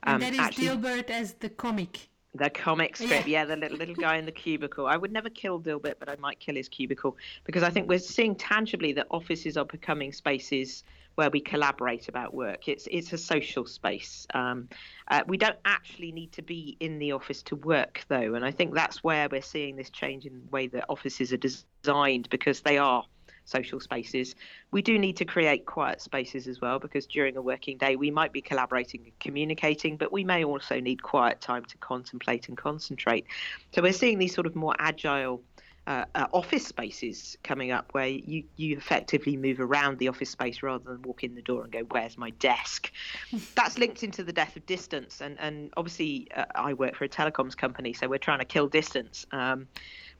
um, 0.06 0.14
and 0.14 0.22
that 0.22 0.32
is 0.34 0.38
actually, 0.38 0.68
Dilbert 0.68 1.10
as 1.10 1.34
the 1.34 1.48
comic. 1.48 2.08
The 2.34 2.50
comic 2.50 2.96
strip, 2.96 3.26
yeah. 3.28 3.40
yeah, 3.40 3.44
the 3.44 3.56
little 3.56 3.78
little 3.78 3.94
guy 3.94 4.16
in 4.16 4.26
the 4.26 4.32
cubicle. 4.32 4.86
I 4.86 4.96
would 4.96 5.12
never 5.12 5.30
kill 5.30 5.60
Dilbert, 5.60 5.94
but 6.00 6.08
I 6.08 6.16
might 6.16 6.40
kill 6.40 6.56
his 6.56 6.68
cubicle 6.68 7.16
because 7.44 7.62
I 7.62 7.70
think 7.70 7.88
we're 7.88 8.00
seeing 8.00 8.34
tangibly 8.34 8.92
that 8.94 9.06
offices 9.10 9.56
are 9.56 9.64
becoming 9.64 10.12
spaces 10.12 10.82
where 11.14 11.30
we 11.30 11.40
collaborate 11.40 12.08
about 12.08 12.34
work. 12.34 12.66
It's 12.68 12.88
it's 12.90 13.12
a 13.12 13.18
social 13.18 13.66
space. 13.66 14.26
Um, 14.34 14.68
uh, 15.08 15.22
we 15.28 15.36
don't 15.36 15.58
actually 15.64 16.12
need 16.12 16.32
to 16.32 16.42
be 16.42 16.76
in 16.80 16.98
the 16.98 17.12
office 17.12 17.42
to 17.44 17.56
work, 17.56 18.04
though, 18.08 18.34
and 18.34 18.44
I 18.44 18.50
think 18.50 18.74
that's 18.74 19.04
where 19.04 19.28
we're 19.30 19.42
seeing 19.42 19.76
this 19.76 19.90
change 19.90 20.26
in 20.26 20.40
the 20.40 20.50
way 20.50 20.66
that 20.68 20.86
offices 20.88 21.32
are 21.32 21.38
designed 21.38 22.28
because 22.30 22.60
they 22.60 22.78
are 22.78 23.04
social 23.44 23.80
spaces. 23.80 24.34
We 24.70 24.82
do 24.82 24.98
need 24.98 25.16
to 25.18 25.24
create 25.24 25.66
quiet 25.66 26.00
spaces 26.00 26.48
as 26.48 26.60
well 26.60 26.78
because 26.78 27.06
during 27.06 27.36
a 27.36 27.42
working 27.42 27.78
day 27.78 27.96
we 27.96 28.10
might 28.10 28.32
be 28.32 28.40
collaborating 28.40 29.02
and 29.04 29.18
communicating, 29.20 29.96
but 29.96 30.12
we 30.12 30.24
may 30.24 30.44
also 30.44 30.80
need 30.80 31.02
quiet 31.02 31.40
time 31.40 31.64
to 31.66 31.76
contemplate 31.78 32.48
and 32.48 32.56
concentrate. 32.56 33.26
So 33.72 33.82
we're 33.82 33.92
seeing 33.92 34.18
these 34.18 34.34
sort 34.34 34.46
of 34.46 34.56
more 34.56 34.74
agile. 34.78 35.42
Uh, 35.86 36.06
uh, 36.14 36.26
office 36.32 36.66
spaces 36.66 37.36
coming 37.44 37.70
up 37.70 37.88
where 37.92 38.06
you, 38.06 38.42
you 38.56 38.74
effectively 38.74 39.36
move 39.36 39.60
around 39.60 39.98
the 39.98 40.08
office 40.08 40.30
space 40.30 40.62
rather 40.62 40.82
than 40.82 41.02
walk 41.02 41.22
in 41.22 41.34
the 41.34 41.42
door 41.42 41.62
and 41.62 41.70
go, 41.70 41.80
Where's 41.90 42.16
my 42.16 42.30
desk? 42.30 42.90
That's 43.54 43.76
linked 43.76 44.02
into 44.02 44.24
the 44.24 44.32
death 44.32 44.56
of 44.56 44.64
distance. 44.64 45.20
And, 45.20 45.38
and 45.38 45.70
obviously, 45.76 46.26
uh, 46.34 46.46
I 46.54 46.72
work 46.72 46.96
for 46.96 47.04
a 47.04 47.08
telecoms 47.08 47.54
company, 47.54 47.92
so 47.92 48.08
we're 48.08 48.16
trying 48.16 48.38
to 48.38 48.46
kill 48.46 48.66
distance. 48.66 49.26
Um, 49.30 49.68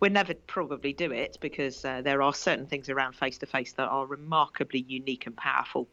we'll 0.01 0.11
never 0.11 0.35
probably 0.35 0.93
do 0.93 1.13
it 1.13 1.39
because 1.41 1.83
uh, 1.83 2.03
there 2.03 2.21
are 2.21 2.35
certain 2.35 2.67
things 2.67 2.91
around 2.91 3.15
face 3.15 3.39
to 3.39 3.47
face 3.47 3.73
that 3.73 3.89
are 3.89 4.07
remarkably 4.07 4.85
unique 4.87 5.25
and 5.25 5.35
powerful. 5.35 5.89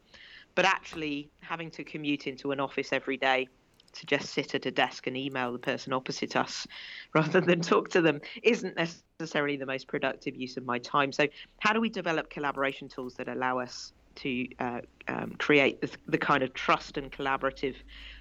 But 0.53 0.65
actually, 0.65 1.31
having 1.43 1.71
to 1.71 1.85
commute 1.85 2.27
into 2.27 2.51
an 2.51 2.59
office 2.59 2.91
every 2.91 3.15
day 3.15 3.47
to 3.93 4.05
just 4.05 4.29
sit 4.29 4.55
at 4.55 4.65
a 4.65 4.71
desk 4.71 5.07
and 5.07 5.17
email 5.17 5.51
the 5.51 5.59
person 5.59 5.93
opposite 5.93 6.35
us 6.35 6.67
rather 7.13 7.41
than 7.41 7.61
talk 7.61 7.89
to 7.89 8.01
them 8.01 8.21
isn't 8.43 8.75
necessarily 8.75 9.57
the 9.57 9.65
most 9.65 9.87
productive 9.87 10.35
use 10.35 10.57
of 10.57 10.65
my 10.65 10.79
time. 10.79 11.11
So, 11.11 11.27
how 11.59 11.73
do 11.73 11.81
we 11.81 11.89
develop 11.89 12.29
collaboration 12.29 12.87
tools 12.87 13.15
that 13.15 13.27
allow 13.27 13.59
us 13.59 13.93
to 14.13 14.47
uh, 14.59 14.81
um, 15.07 15.35
create 15.37 15.79
the, 15.81 15.89
the, 16.07 16.17
kind 16.17 16.43
of 16.43 16.53
trust 16.53 16.97
and 16.97 17.11
collaborative 17.11 17.75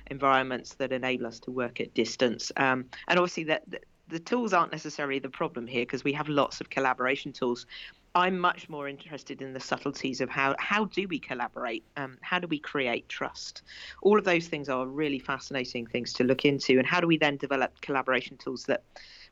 environments 0.08 0.74
that 0.74 0.92
enable 0.92 1.26
us 1.26 1.40
to 1.40 1.50
work 1.50 1.80
at 1.80 1.94
distance? 1.94 2.52
Um, 2.56 2.86
and 3.08 3.18
obviously, 3.18 3.44
that 3.44 3.64
the 4.10 4.18
tools 4.18 4.52
aren't 4.52 4.72
necessarily 4.72 5.18
the 5.18 5.30
problem 5.30 5.66
here 5.66 5.82
because 5.82 6.04
we 6.04 6.12
have 6.12 6.28
lots 6.28 6.60
of 6.60 6.68
collaboration 6.68 7.32
tools. 7.32 7.66
I'm 8.14 8.38
much 8.38 8.68
more 8.68 8.88
interested 8.88 9.40
in 9.40 9.52
the 9.52 9.60
subtleties 9.60 10.20
of 10.20 10.28
how 10.28 10.56
how 10.58 10.86
do 10.86 11.06
we 11.06 11.18
collaborate, 11.18 11.84
um, 11.96 12.18
how 12.22 12.40
do 12.40 12.48
we 12.48 12.58
create 12.58 13.08
trust. 13.08 13.62
All 14.02 14.18
of 14.18 14.24
those 14.24 14.48
things 14.48 14.68
are 14.68 14.86
really 14.86 15.20
fascinating 15.20 15.86
things 15.86 16.12
to 16.14 16.24
look 16.24 16.44
into, 16.44 16.78
and 16.78 16.86
how 16.86 17.00
do 17.00 17.06
we 17.06 17.18
then 17.18 17.36
develop 17.36 17.80
collaboration 17.80 18.36
tools 18.36 18.64
that, 18.64 18.82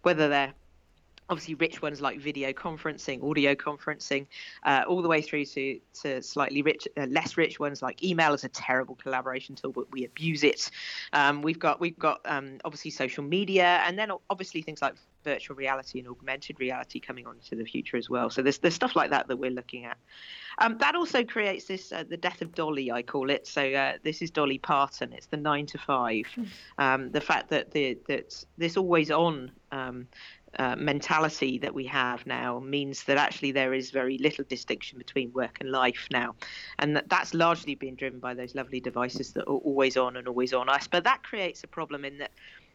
whether 0.02 0.28
they're 0.28 0.54
obviously 1.30 1.54
rich 1.54 1.82
ones 1.82 2.00
like 2.00 2.20
video 2.20 2.52
conferencing, 2.52 3.22
audio 3.28 3.54
conferencing, 3.54 4.26
uh, 4.64 4.82
all 4.88 5.02
the 5.02 5.08
way 5.08 5.20
through 5.20 5.44
to, 5.44 5.78
to 6.02 6.22
slightly 6.22 6.62
rich, 6.62 6.88
uh, 6.96 7.06
less 7.06 7.36
rich 7.36 7.60
ones 7.60 7.82
like 7.82 8.02
email 8.02 8.32
is 8.32 8.44
a 8.44 8.48
terrible 8.48 8.94
collaboration 8.94 9.54
tool, 9.54 9.72
but 9.72 9.90
we 9.92 10.04
abuse 10.04 10.44
it. 10.44 10.70
Um, 11.12 11.42
we've 11.42 11.58
got 11.58 11.80
we've 11.80 11.98
got 11.98 12.20
um, 12.24 12.58
obviously 12.64 12.90
social 12.90 13.24
media, 13.24 13.82
and 13.86 13.98
then 13.98 14.10
obviously 14.30 14.62
things 14.62 14.82
like 14.82 14.94
virtual 15.24 15.56
reality 15.56 15.98
and 15.98 16.08
augmented 16.08 16.58
reality 16.60 17.00
coming 17.00 17.26
on 17.26 17.36
into 17.36 17.56
the 17.56 17.64
future 17.64 17.96
as 17.96 18.08
well. 18.08 18.30
So 18.30 18.42
there's 18.42 18.58
there's 18.58 18.74
stuff 18.74 18.96
like 18.96 19.10
that 19.10 19.28
that 19.28 19.36
we're 19.36 19.50
looking 19.50 19.84
at. 19.84 19.98
Um, 20.60 20.76
that 20.78 20.94
also 20.94 21.24
creates 21.24 21.66
this 21.66 21.92
uh, 21.92 22.04
the 22.08 22.16
death 22.16 22.42
of 22.42 22.54
Dolly, 22.54 22.90
I 22.90 23.02
call 23.02 23.30
it. 23.30 23.46
So 23.46 23.72
uh, 23.72 23.94
this 24.02 24.22
is 24.22 24.30
Dolly 24.30 24.58
Parton. 24.58 25.12
It's 25.12 25.26
the 25.26 25.36
nine 25.36 25.66
to 25.66 25.78
five. 25.78 26.26
Hmm. 26.34 26.44
Um, 26.78 27.10
the 27.10 27.20
fact 27.20 27.50
that 27.50 27.70
the 27.72 27.98
that 28.08 28.44
this 28.56 28.76
always 28.76 29.10
on 29.10 29.52
um, 29.70 30.08
uh, 30.58 30.76
mentality 30.76 31.58
that 31.58 31.74
we 31.74 31.84
have 31.86 32.26
now 32.26 32.58
means 32.60 33.04
that 33.04 33.18
actually 33.18 33.52
there 33.52 33.74
is 33.74 33.90
very 33.90 34.18
little 34.18 34.44
distinction 34.48 34.98
between 34.98 35.32
work 35.32 35.58
and 35.60 35.70
life 35.70 36.06
now. 36.10 36.34
And 36.78 36.96
that, 36.96 37.08
that's 37.08 37.34
largely 37.34 37.74
been 37.74 37.96
driven 37.96 38.20
by 38.20 38.34
those 38.34 38.54
lovely 38.54 38.80
devices 38.80 39.32
that 39.32 39.42
are 39.42 39.56
always 39.56 39.96
on 39.96 40.16
and 40.16 40.26
always 40.26 40.52
on 40.52 40.68
us. 40.68 40.86
But 40.86 41.04
that 41.04 41.22
creates 41.22 41.64
a 41.64 41.68
problem 41.68 42.04
in 42.04 42.18
that 42.18 42.32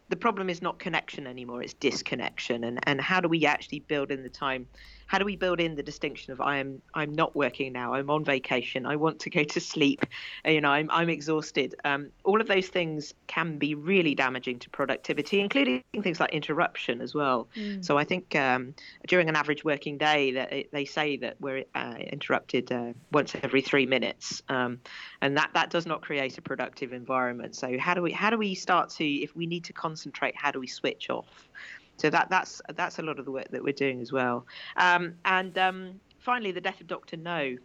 the 0.10 0.16
problem 0.16 0.50
is 0.50 0.62
not 0.62 0.80
connection 0.80 1.26
anymore, 1.26 1.64
it's 1.64 1.74
disconnection. 1.74 2.66
And, 2.66 2.80
and 2.84 3.00
how 3.02 3.20
do 3.20 3.30
we 3.30 3.46
actually 3.46 3.80
build 3.80 4.12
in 4.12 4.22
the 4.22 4.30
time 4.30 4.68
how 5.14 5.20
do 5.20 5.26
we 5.26 5.36
build 5.36 5.60
in 5.60 5.76
the 5.76 5.84
distinction 5.84 6.34
of 6.34 6.42
I 6.42 6.58
am 6.58 6.82
I'm 6.96 7.14
not 7.14 7.36
working 7.36 7.72
now, 7.72 7.94
I'm 7.94 8.10
on 8.10 8.26
vacation, 8.26 8.88
I 8.88 8.96
want 8.96 9.20
to 9.20 9.30
go 9.30 9.44
to 9.44 9.60
sleep, 9.60 10.08
you 10.44 10.60
know, 10.60 10.72
I'm 10.72 10.90
I'm 10.90 11.08
exhausted. 11.08 11.76
Um, 11.86 12.10
all 12.24 12.42
of 12.42 12.48
those 12.48 12.68
things 12.68 13.14
can 13.28 13.60
be 13.60 13.76
really 13.76 14.16
damaging 14.16 14.58
to 14.58 14.72
productivity, 14.72 15.40
including 15.40 15.84
things 16.02 16.20
like 16.20 16.32
interruption 16.32 17.00
as 17.00 17.14
well. 17.14 17.48
Mm. 17.56 17.86
So 17.86 17.96
I 17.96 18.06
think 18.06 18.36
um, 18.36 18.74
during 19.08 19.30
an 19.30 19.36
average 19.36 19.64
working 19.64 20.00
day, 20.00 20.32
that 20.32 20.52
it, 20.52 20.72
they 20.72 20.86
say 20.86 21.18
that 21.18 21.40
we're 21.40 21.66
uh, 21.76 21.94
interrupted 22.00 22.72
uh, 22.72 22.94
once 23.12 23.36
every 23.44 23.62
three 23.62 23.86
minutes, 23.86 24.42
um, 24.50 24.80
and 25.22 25.38
that 25.38 25.52
that 25.54 25.70
does 25.70 25.86
not 25.86 26.02
create 26.02 26.40
a 26.40 26.42
productive 26.42 26.92
environment. 26.92 27.56
So 27.56 27.78
how 27.78 27.94
do 27.94 28.02
we 28.02 28.12
how 28.12 28.32
do 28.32 28.40
we 28.40 28.56
start 28.56 28.90
to 28.98 29.06
if 29.06 29.36
we 29.36 29.46
need 29.46 29.66
to 29.66 29.74
concentrate, 29.74 30.36
how 30.36 30.50
do 30.50 30.60
we 30.60 30.66
switch 30.66 31.12
off? 31.12 31.48
So 31.98 32.10
that 32.10 32.30
that's 32.30 32.62
that's 32.76 33.00
a 33.00 33.02
lot 33.02 33.20
of 33.20 33.26
the 33.26 33.32
work 33.32 33.50
that 33.52 33.64
we're 33.64 33.74
doing 33.74 34.02
as 34.02 34.12
well. 34.12 34.46
Um, 34.78 35.16
and 35.26 35.58
um, 35.58 36.00
finally, 36.20 36.52
the 36.52 36.62
death 36.62 36.82
of 36.82 36.88
Dr. 36.88 37.18
No. 37.18 37.58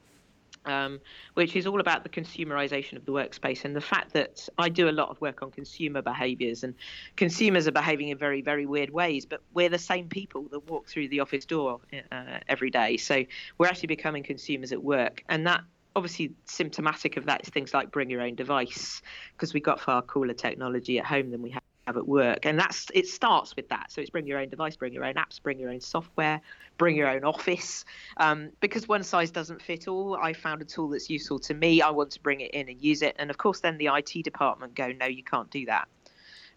Um, 0.65 1.01
which 1.35 1.57
is 1.57 1.67
all 1.67 1.81
about 1.81 2.03
the 2.03 2.11
consumerization 2.11 2.97
of 2.97 3.07
the 3.07 3.13
workspace 3.13 3.65
and 3.65 3.75
the 3.75 3.81
fact 3.81 4.13
that 4.13 4.49
I 4.59 4.69
do 4.69 4.89
a 4.89 4.91
lot 4.91 5.09
of 5.09 5.19
work 5.21 5.41
on 5.41 5.51
consumer 5.51 6.03
behaviors 6.03 6.63
and 6.63 6.75
consumers 7.17 7.67
are 7.67 7.73
behaving 7.73 8.09
in 8.09 8.19
very, 8.19 8.43
very 8.43 8.67
weird 8.67 8.91
ways, 8.91 9.25
but 9.25 9.41
we're 9.55 9.71
the 9.71 9.79
same 9.79 10.09
people 10.09 10.43
that 10.51 10.69
walk 10.69 10.89
through 10.89 11.09
the 11.09 11.21
office 11.21 11.47
door 11.47 11.81
uh, 12.13 12.41
every 12.49 12.71
day. 12.71 12.99
So 12.99 13.25
we're 13.57 13.69
actually 13.69 13.87
becoming 13.87 14.23
consumers 14.23 14.73
at 14.73 14.83
work. 14.83 15.23
And 15.29 15.47
that 15.47 15.63
obviously 15.97 16.33
symptomatic 16.45 17.17
of 17.17 17.27
that 17.27 17.43
is 17.43 17.49
things 17.49 17.73
like 17.73 17.91
bring 17.91 18.11
your 18.11 18.23
own 18.23 18.35
device 18.35 19.03
because 19.33 19.55
we've 19.55 19.63
got 19.63 19.81
far 19.81 20.03
cooler 20.03 20.35
technology 20.35 20.99
at 20.99 21.05
home 21.05 21.31
than 21.31 21.41
we 21.41 21.51
have 21.51 21.63
have 21.89 21.97
at 21.97 22.07
work. 22.07 22.45
And 22.45 22.59
that's 22.59 22.87
it 22.95 23.09
starts 23.09 23.57
with 23.57 23.69
that. 23.71 23.91
So 23.91 24.01
it's 24.01 24.11
bring 24.11 24.27
your 24.27 24.39
own 24.39 24.51
device, 24.51 24.77
bring 24.77 24.93
your 24.93 25.05
own 25.05 25.15
apps, 25.15 25.43
bring 25.43 25.59
your 25.59 25.71
own 25.71 25.81
software, 25.81 26.41
bring 26.77 26.97
your 26.97 27.09
own 27.09 27.25
office. 27.25 27.85
Um, 28.19 28.51
because 28.61 28.87
one 28.87 29.03
size 29.03 29.31
doesn't 29.31 29.63
fit 29.63 29.89
all, 29.89 30.15
I 30.15 30.35
found 30.35 30.63
a 30.63 30.65
tool 30.65 30.91
that's 30.91 31.09
useful 31.09 31.39
to 31.41 31.55
me. 31.55 31.81
I 31.83 31.91
want 31.91 32.11
to 32.13 32.21
bring 32.21 32.41
it 32.41 32.53
in 32.53 32.69
and 32.69 32.81
use 32.81 33.03
it. 33.03 33.17
And 33.19 33.31
of 33.31 33.39
course, 33.39 33.61
then 33.61 33.79
the 33.79 33.87
IT 33.87 34.23
department 34.23 34.75
go, 34.75 34.93
no, 34.93 35.07
you 35.07 35.25
can't 35.25 35.51
do 35.51 35.65
that. 35.67 35.89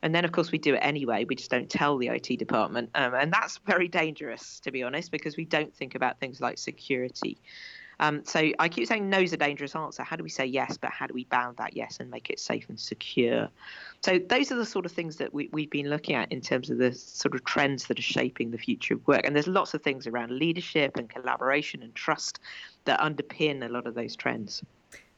And 0.03 0.15
then, 0.15 0.25
of 0.25 0.31
course, 0.31 0.51
we 0.51 0.57
do 0.57 0.73
it 0.73 0.79
anyway. 0.79 1.25
We 1.25 1.35
just 1.35 1.51
don't 1.51 1.69
tell 1.69 1.97
the 1.97 2.07
IT 2.07 2.39
department. 2.39 2.89
Um, 2.95 3.13
and 3.13 3.31
that's 3.31 3.59
very 3.67 3.87
dangerous, 3.87 4.59
to 4.61 4.71
be 4.71 4.81
honest, 4.81 5.11
because 5.11 5.37
we 5.37 5.45
don't 5.45 5.73
think 5.75 5.93
about 5.93 6.19
things 6.19 6.41
like 6.41 6.57
security. 6.57 7.37
Um, 8.01 8.25
so 8.25 8.51
I 8.57 8.67
keep 8.67 8.87
saying 8.87 9.07
no 9.09 9.19
is 9.19 9.31
a 9.31 9.37
dangerous 9.37 9.75
answer. 9.75 10.01
How 10.03 10.15
do 10.15 10.23
we 10.23 10.29
say 10.29 10.45
yes, 10.45 10.75
but 10.75 10.91
how 10.91 11.05
do 11.05 11.13
we 11.13 11.25
bound 11.25 11.57
that 11.57 11.77
yes 11.77 11.97
and 11.99 12.09
make 12.09 12.31
it 12.31 12.39
safe 12.39 12.67
and 12.67 12.79
secure? 12.79 13.47
So 14.01 14.17
those 14.17 14.51
are 14.51 14.55
the 14.55 14.65
sort 14.65 14.87
of 14.87 14.91
things 14.91 15.17
that 15.17 15.31
we, 15.31 15.49
we've 15.53 15.69
been 15.69 15.87
looking 15.87 16.15
at 16.15 16.31
in 16.31 16.41
terms 16.41 16.71
of 16.71 16.79
the 16.79 16.91
sort 16.93 17.35
of 17.35 17.43
trends 17.45 17.85
that 17.85 17.99
are 17.99 18.01
shaping 18.01 18.49
the 18.49 18.57
future 18.57 18.95
of 18.95 19.07
work. 19.07 19.21
And 19.23 19.35
there's 19.35 19.47
lots 19.47 19.75
of 19.75 19.83
things 19.83 20.07
around 20.07 20.31
leadership 20.31 20.97
and 20.97 21.07
collaboration 21.07 21.83
and 21.83 21.93
trust 21.93 22.39
that 22.85 22.99
underpin 22.99 23.63
a 23.63 23.69
lot 23.69 23.85
of 23.85 23.93
those 23.93 24.15
trends. 24.15 24.63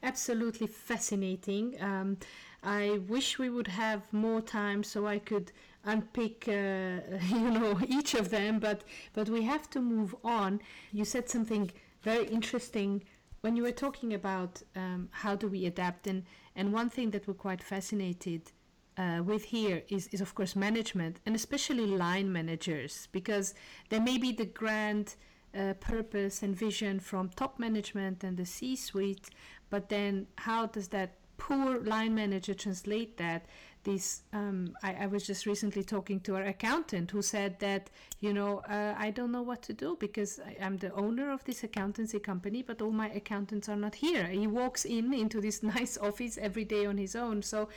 Absolutely 0.04 0.68
fascinating. 0.68 1.82
Um, 1.82 2.18
I 2.64 3.00
wish 3.08 3.40
we 3.40 3.50
would 3.50 3.68
have 3.68 4.02
more 4.12 4.42
time 4.42 4.84
so 4.84 5.08
I 5.08 5.20
could 5.20 5.54
unpick, 5.86 6.46
uh, 6.50 6.52
you 7.30 7.50
know, 7.50 7.80
each 7.88 8.14
of 8.14 8.30
them. 8.30 8.60
But 8.60 8.84
but 9.14 9.30
we 9.30 9.44
have 9.44 9.70
to 9.70 9.80
move 9.80 10.14
on. 10.24 10.60
You 10.92 11.06
said 11.06 11.30
something 11.30 11.72
very 12.04 12.28
interesting 12.28 13.04
when 13.42 13.56
you 13.56 13.64
were 13.64 13.72
talking 13.72 14.14
about 14.14 14.62
um, 14.76 15.10
how 15.12 15.36
do 15.36 15.48
we 15.48 15.66
adapt, 15.66 16.08
and 16.08 16.24
and 16.56 16.72
one 16.72 16.90
thing 16.90 17.12
that 17.12 17.28
we're 17.28 17.34
quite 17.34 17.64
fascinated. 17.64 18.52
Uh, 18.96 19.24
with 19.26 19.46
here 19.46 19.82
is, 19.90 20.08
is 20.10 20.22
of 20.22 20.36
course 20.36 20.56
management 20.56 21.20
and 21.26 21.36
especially 21.36 21.88
line 21.88 22.32
managers 22.32 23.08
because 23.12 23.56
there 23.90 24.00
may 24.00 24.20
be 24.20 24.32
the 24.32 24.46
grand 24.46 25.16
uh, 25.58 25.74
purpose 25.80 26.44
and 26.44 26.56
vision 26.56 27.00
from 27.00 27.28
top 27.30 27.58
management 27.58 28.24
and 28.24 28.38
the 28.38 28.46
C 28.46 28.76
suite, 28.76 29.32
but 29.72 29.90
then 29.90 30.28
how 30.38 30.68
does 30.68 30.90
that 30.90 31.16
poor 31.38 31.80
line 31.82 32.14
manager 32.14 32.54
translate 32.54 33.18
that 33.18 33.46
this 33.84 34.22
um, 34.34 34.76
I, 34.82 34.94
I, 35.02 35.08
was 35.08 35.26
just 35.26 35.46
recently 35.46 35.84
talking 35.84 36.20
to 36.22 36.36
our 36.36 36.44
accountant 36.44 37.12
who 37.12 37.22
said 37.22 37.60
that 37.60 37.90
you 38.22 38.34
know 38.34 38.60
uh, 38.70 38.94
i 38.98 39.10
don't 39.12 39.32
know 39.32 39.42
what 39.42 39.62
to 39.64 39.74
do 39.74 39.98
because 40.00 40.40
I, 40.40 40.56
am 40.60 40.78
the 40.78 40.94
owner 40.94 41.32
of 41.32 41.44
this 41.44 41.64
accountancy 41.64 42.20
company 42.20 42.62
but 42.62 42.82
all 42.82 42.92
my 42.92 43.10
accountants 43.10 43.70
are 43.70 43.76
not 43.76 43.96
here. 43.96 44.26
He 44.28 44.48
walks 44.48 44.86
in 44.86 45.14
into 45.14 45.42
this 45.42 45.64
nice 45.76 45.98
office 45.98 46.38
every 46.38 46.66
day 46.66 46.86
on 46.86 46.98
his 46.98 47.16
own. 47.16 47.42
So 47.42 47.70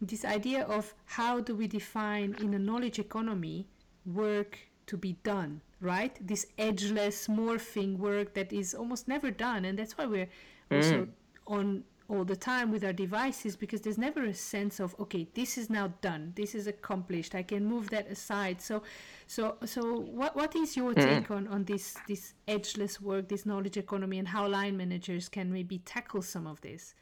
this 0.00 0.24
idea 0.24 0.62
of 0.64 0.94
how 1.04 1.40
do 1.40 1.54
we 1.54 1.66
define 1.66 2.36
in 2.40 2.54
a 2.54 2.58
knowledge 2.58 2.98
economy 2.98 3.66
work 4.04 4.58
to 4.86 4.96
be 4.96 5.16
done 5.22 5.60
right? 5.82 6.16
This 6.24 6.46
edgeless 6.58 7.26
morphing 7.26 7.98
work 7.98 8.34
that 8.34 8.52
is 8.52 8.72
almost 8.72 9.08
never 9.08 9.30
done 9.30 9.64
and 9.64 9.78
that's 9.78 9.98
why 9.98 10.06
we're 10.06 10.28
also 10.70 11.06
mm. 11.06 11.08
on 11.48 11.84
all 12.08 12.24
the 12.24 12.36
time 12.36 12.70
with 12.70 12.84
our 12.84 12.92
devices 12.92 13.56
because 13.56 13.80
there's 13.80 13.98
never 13.98 14.24
a 14.24 14.34
sense 14.34 14.80
of 14.80 14.94
okay 14.98 15.26
this 15.34 15.56
is 15.56 15.70
now 15.70 15.92
done 16.00 16.32
this 16.36 16.54
is 16.54 16.66
accomplished 16.66 17.34
i 17.34 17.42
can 17.42 17.64
move 17.64 17.88
that 17.90 18.06
aside 18.10 18.60
so 18.60 18.82
so 19.26 19.56
so 19.64 20.00
what 20.00 20.34
what 20.36 20.54
is 20.56 20.76
your 20.76 20.92
mm-hmm. 20.92 21.08
take 21.08 21.30
on 21.30 21.46
on 21.48 21.64
this 21.64 21.96
this 22.08 22.34
edgeless 22.48 23.00
work 23.00 23.28
this 23.28 23.46
knowledge 23.46 23.76
economy 23.76 24.18
and 24.18 24.28
how 24.28 24.46
line 24.46 24.76
managers 24.76 25.28
can 25.28 25.52
maybe 25.52 25.78
tackle 25.78 26.22
some 26.22 26.46
of 26.46 26.60
this 26.60 26.94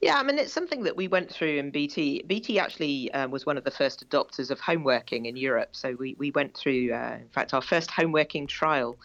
yeah, 0.00 0.16
I 0.16 0.22
mean, 0.22 0.38
it's 0.38 0.52
something 0.52 0.84
that 0.84 0.96
we 0.96 1.08
went 1.08 1.28
through 1.28 1.58
in 1.58 1.72
BT. 1.72 2.22
BT 2.28 2.60
actually 2.60 3.12
uh, 3.12 3.26
was 3.26 3.46
one 3.46 3.56
of 3.56 3.64
the 3.64 3.70
first 3.72 4.08
adopters 4.08 4.50
of 4.52 4.60
home 4.60 4.84
working 4.84 5.26
in 5.26 5.36
Europe. 5.36 5.70
So 5.72 5.96
we, 5.98 6.14
we 6.18 6.30
went 6.30 6.56
through, 6.56 6.92
uh, 6.92 7.16
in 7.20 7.28
fact, 7.30 7.52
our 7.52 7.60
first 7.60 7.90
home 7.90 8.12
working 8.12 8.46
trial 8.46 8.96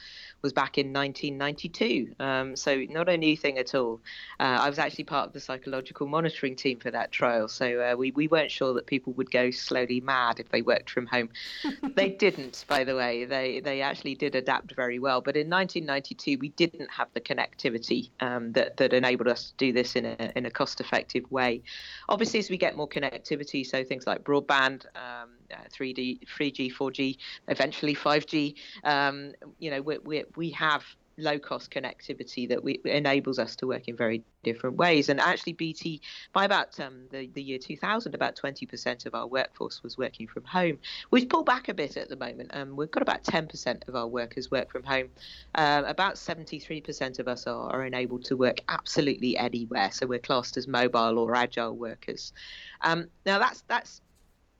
was 0.43 0.53
back 0.53 0.77
in 0.77 0.91
1992. 0.91 2.15
Um, 2.19 2.55
so 2.55 2.83
not 2.89 3.07
a 3.07 3.17
new 3.17 3.35
thing 3.35 3.57
at 3.57 3.73
all. 3.73 4.01
Uh, 4.41 4.57
I 4.59 4.69
was 4.69 4.77
actually 4.77 5.05
part 5.05 5.27
of 5.27 5.33
the 5.33 5.39
psychological 5.39 6.05
monitoring 6.05 6.57
team 6.57 6.79
for 6.79 6.91
that 6.91 7.13
trial. 7.13 7.47
So 7.47 7.79
uh, 7.79 7.95
we, 7.95 8.11
we 8.11 8.27
weren't 8.27 8.51
sure 8.51 8.73
that 8.73 8.85
people 8.85 9.13
would 9.13 9.31
go 9.31 9.51
slowly 9.51 10.01
mad 10.01 10.41
if 10.41 10.49
they 10.49 10.61
worked 10.61 10.89
from 10.89 11.05
home. 11.05 11.29
they 11.95 12.09
didn't, 12.09 12.65
by 12.67 12.83
the 12.83 12.93
way. 12.93 13.23
They, 13.23 13.61
they 13.61 13.81
actually 13.81 14.15
did 14.15 14.35
adapt 14.35 14.75
very 14.75 14.99
well. 14.99 15.21
But 15.21 15.37
in 15.37 15.49
1992, 15.49 16.37
we 16.39 16.49
didn't 16.49 16.91
have 16.91 17.07
the 17.13 17.21
connectivity 17.21 18.09
um, 18.19 18.51
that, 18.51 18.75
that 18.77 18.91
enabled 18.91 19.29
us 19.29 19.51
to 19.51 19.53
do 19.55 19.71
this 19.71 19.95
in 19.95 20.05
a, 20.05 20.31
in 20.35 20.45
a 20.45 20.51
cost 20.51 20.81
effective 20.81 21.31
way. 21.31 21.63
Obviously, 22.09 22.39
as 22.39 22.49
we 22.49 22.57
get 22.57 22.75
more 22.75 22.89
connectivity, 22.89 23.65
so 23.65 23.85
things 23.85 24.05
like 24.05 24.25
broadband, 24.25 24.85
um, 24.97 25.29
uh, 25.53 25.67
3D, 25.69 26.19
3G, 26.27 26.73
4G, 26.73 27.17
eventually 27.47 27.95
5G, 27.95 28.55
um, 28.83 29.33
you 29.59 29.71
know, 29.71 29.81
we, 29.81 29.97
we, 29.99 30.23
we 30.35 30.49
have 30.51 30.83
low 31.17 31.37
cost 31.37 31.71
connectivity 31.71 32.47
that 32.49 32.63
we, 32.63 32.79
enables 32.85 33.39
us 33.39 33.55
to 33.57 33.67
work 33.67 33.87
in 33.87 33.95
very 33.95 34.23
different 34.43 34.77
ways. 34.77 35.09
And 35.09 35.19
actually, 35.19 35.53
BT, 35.53 36.01
by 36.31 36.45
about 36.45 36.79
um, 36.79 37.03
the, 37.11 37.29
the 37.33 37.41
year 37.41 37.59
2000, 37.59 38.15
about 38.15 38.35
20% 38.35 39.05
of 39.05 39.15
our 39.15 39.27
workforce 39.27 39.83
was 39.83 39.97
working 39.97 40.27
from 40.27 40.43
home. 40.43 40.79
We've 41.11 41.27
pulled 41.27 41.45
back 41.45 41.69
a 41.69 41.73
bit 41.73 41.97
at 41.97 42.09
the 42.09 42.15
moment. 42.15 42.51
Um, 42.53 42.75
we've 42.75 42.91
got 42.91 43.03
about 43.03 43.23
10% 43.23 43.87
of 43.87 43.95
our 43.95 44.07
workers 44.07 44.49
work 44.49 44.71
from 44.71 44.83
home. 44.83 45.09
Uh, 45.55 45.83
about 45.85 46.15
73% 46.15 47.19
of 47.19 47.27
us 47.27 47.47
are, 47.47 47.69
are 47.71 47.85
enabled 47.85 48.25
to 48.25 48.37
work 48.37 48.61
absolutely 48.69 49.37
anywhere. 49.37 49.91
So 49.91 50.07
we're 50.07 50.19
classed 50.19 50.57
as 50.57 50.67
mobile 50.67 51.19
or 51.19 51.35
agile 51.35 51.75
workers. 51.75 52.33
Um, 52.81 53.07
now, 53.25 53.39
that's 53.39 53.63
that's 53.67 54.01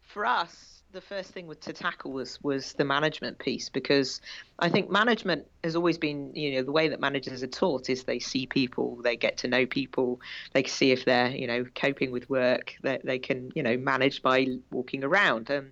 for 0.02 0.26
us 0.26 0.83
the 0.94 1.02
first 1.02 1.32
thing 1.32 1.52
to 1.60 1.74
tackle 1.74 2.12
was 2.12 2.40
was 2.44 2.74
the 2.74 2.86
management 2.86 3.40
piece 3.40 3.68
because 3.68 4.22
I 4.60 4.70
think 4.70 4.92
management 4.92 5.48
has 5.64 5.76
always 5.76 5.98
been 5.98 6.34
you 6.36 6.54
know 6.54 6.64
the 6.64 6.72
way 6.72 6.88
that 6.88 7.00
managers 7.00 7.42
are 7.42 7.48
taught 7.48 7.90
is 7.90 8.04
they 8.04 8.20
see 8.20 8.46
people 8.46 9.00
they 9.04 9.18
get 9.18 9.38
to 9.38 9.48
know 9.48 9.66
people 9.66 10.22
they 10.54 10.64
see 10.64 10.92
if 10.92 11.04
they're 11.04 11.32
you 11.32 11.48
know 11.48 11.66
coping 11.76 12.12
with 12.12 12.30
work 12.30 12.76
that 12.84 13.02
they, 13.04 13.14
they 13.14 13.20
can 13.20 13.52
you 13.56 13.64
know 13.64 13.76
manage 13.76 14.22
by 14.22 14.48
walking 14.72 15.04
around. 15.04 15.50
Um, 15.52 15.72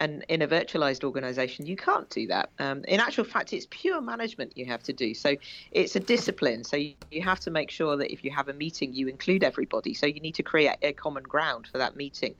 and 0.00 0.24
in 0.28 0.42
a 0.42 0.46
virtualized 0.46 1.02
organization 1.02 1.66
you 1.66 1.74
can't 1.74 2.08
do 2.10 2.28
that. 2.28 2.50
Um, 2.60 2.84
in 2.86 3.00
actual 3.00 3.24
fact 3.24 3.52
it's 3.52 3.66
pure 3.70 4.00
management 4.00 4.56
you 4.56 4.66
have 4.66 4.82
to 4.84 4.92
do. 4.92 5.12
So 5.14 5.34
it's 5.72 5.96
a 5.96 6.00
discipline. 6.00 6.62
So 6.62 6.76
you, 6.76 6.94
you 7.10 7.22
have 7.22 7.40
to 7.40 7.50
make 7.50 7.70
sure 7.70 7.96
that 7.96 8.12
if 8.12 8.22
you 8.22 8.30
have 8.30 8.48
a 8.48 8.52
meeting 8.52 8.92
you 8.92 9.08
include 9.08 9.42
everybody. 9.42 9.94
So 9.94 10.06
you 10.06 10.20
need 10.20 10.36
to 10.36 10.44
create 10.44 10.76
a 10.82 10.92
common 10.92 11.24
ground 11.24 11.66
for 11.66 11.78
that 11.78 11.96
meeting 11.96 12.36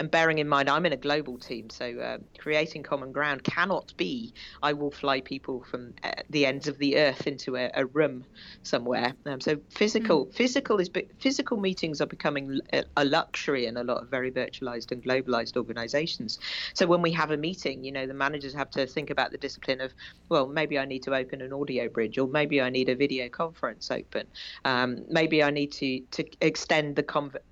and 0.00 0.10
bearing 0.10 0.38
in 0.38 0.48
mind 0.48 0.68
I'm 0.68 0.86
in 0.86 0.92
a 0.92 0.96
global 0.96 1.38
team, 1.38 1.70
so 1.70 1.98
uh, 1.98 2.18
creating 2.38 2.82
common 2.82 3.12
ground 3.12 3.44
cannot 3.44 3.92
be 3.96 4.32
I 4.62 4.72
will 4.72 4.90
fly 4.90 5.20
people 5.20 5.64
from 5.70 5.94
uh, 6.04 6.12
the 6.30 6.46
ends 6.46 6.68
of 6.68 6.78
the 6.78 6.98
earth 6.98 7.26
into 7.26 7.56
a, 7.56 7.70
a 7.74 7.86
room 7.86 8.24
somewhere. 8.62 9.14
Um, 9.26 9.40
so 9.40 9.58
physical, 9.70 10.26
mm. 10.26 10.34
physical 10.34 10.78
is 10.78 10.90
physical 11.18 11.58
meetings 11.58 12.00
are 12.00 12.06
becoming 12.06 12.60
a 12.96 13.04
luxury 13.04 13.66
in 13.66 13.76
a 13.76 13.84
lot 13.84 14.02
of 14.02 14.08
very 14.08 14.30
virtualized 14.30 14.92
and 14.92 15.02
globalized 15.02 15.56
organizations. 15.56 16.38
So 16.74 16.86
when 16.86 17.02
we 17.02 17.12
have 17.12 17.30
a 17.30 17.36
meeting, 17.36 17.84
you 17.84 17.92
know, 17.92 18.06
the 18.06 18.14
managers 18.14 18.54
have 18.54 18.70
to 18.70 18.86
think 18.86 19.10
about 19.10 19.30
the 19.30 19.38
discipline 19.38 19.80
of, 19.80 19.92
well, 20.28 20.46
maybe 20.46 20.78
I 20.78 20.84
need 20.84 21.02
to 21.04 21.14
open 21.14 21.42
an 21.42 21.52
audio 21.52 21.88
bridge, 21.88 22.18
or 22.18 22.28
maybe 22.28 22.60
I 22.60 22.70
need 22.70 22.88
a 22.88 22.94
video 22.94 23.28
conference 23.28 23.90
open, 23.90 24.26
um, 24.64 25.04
maybe 25.08 25.42
I 25.42 25.50
need 25.50 25.72
to 25.72 26.00
to 26.10 26.24
extend 26.40 26.96
the 26.96 27.02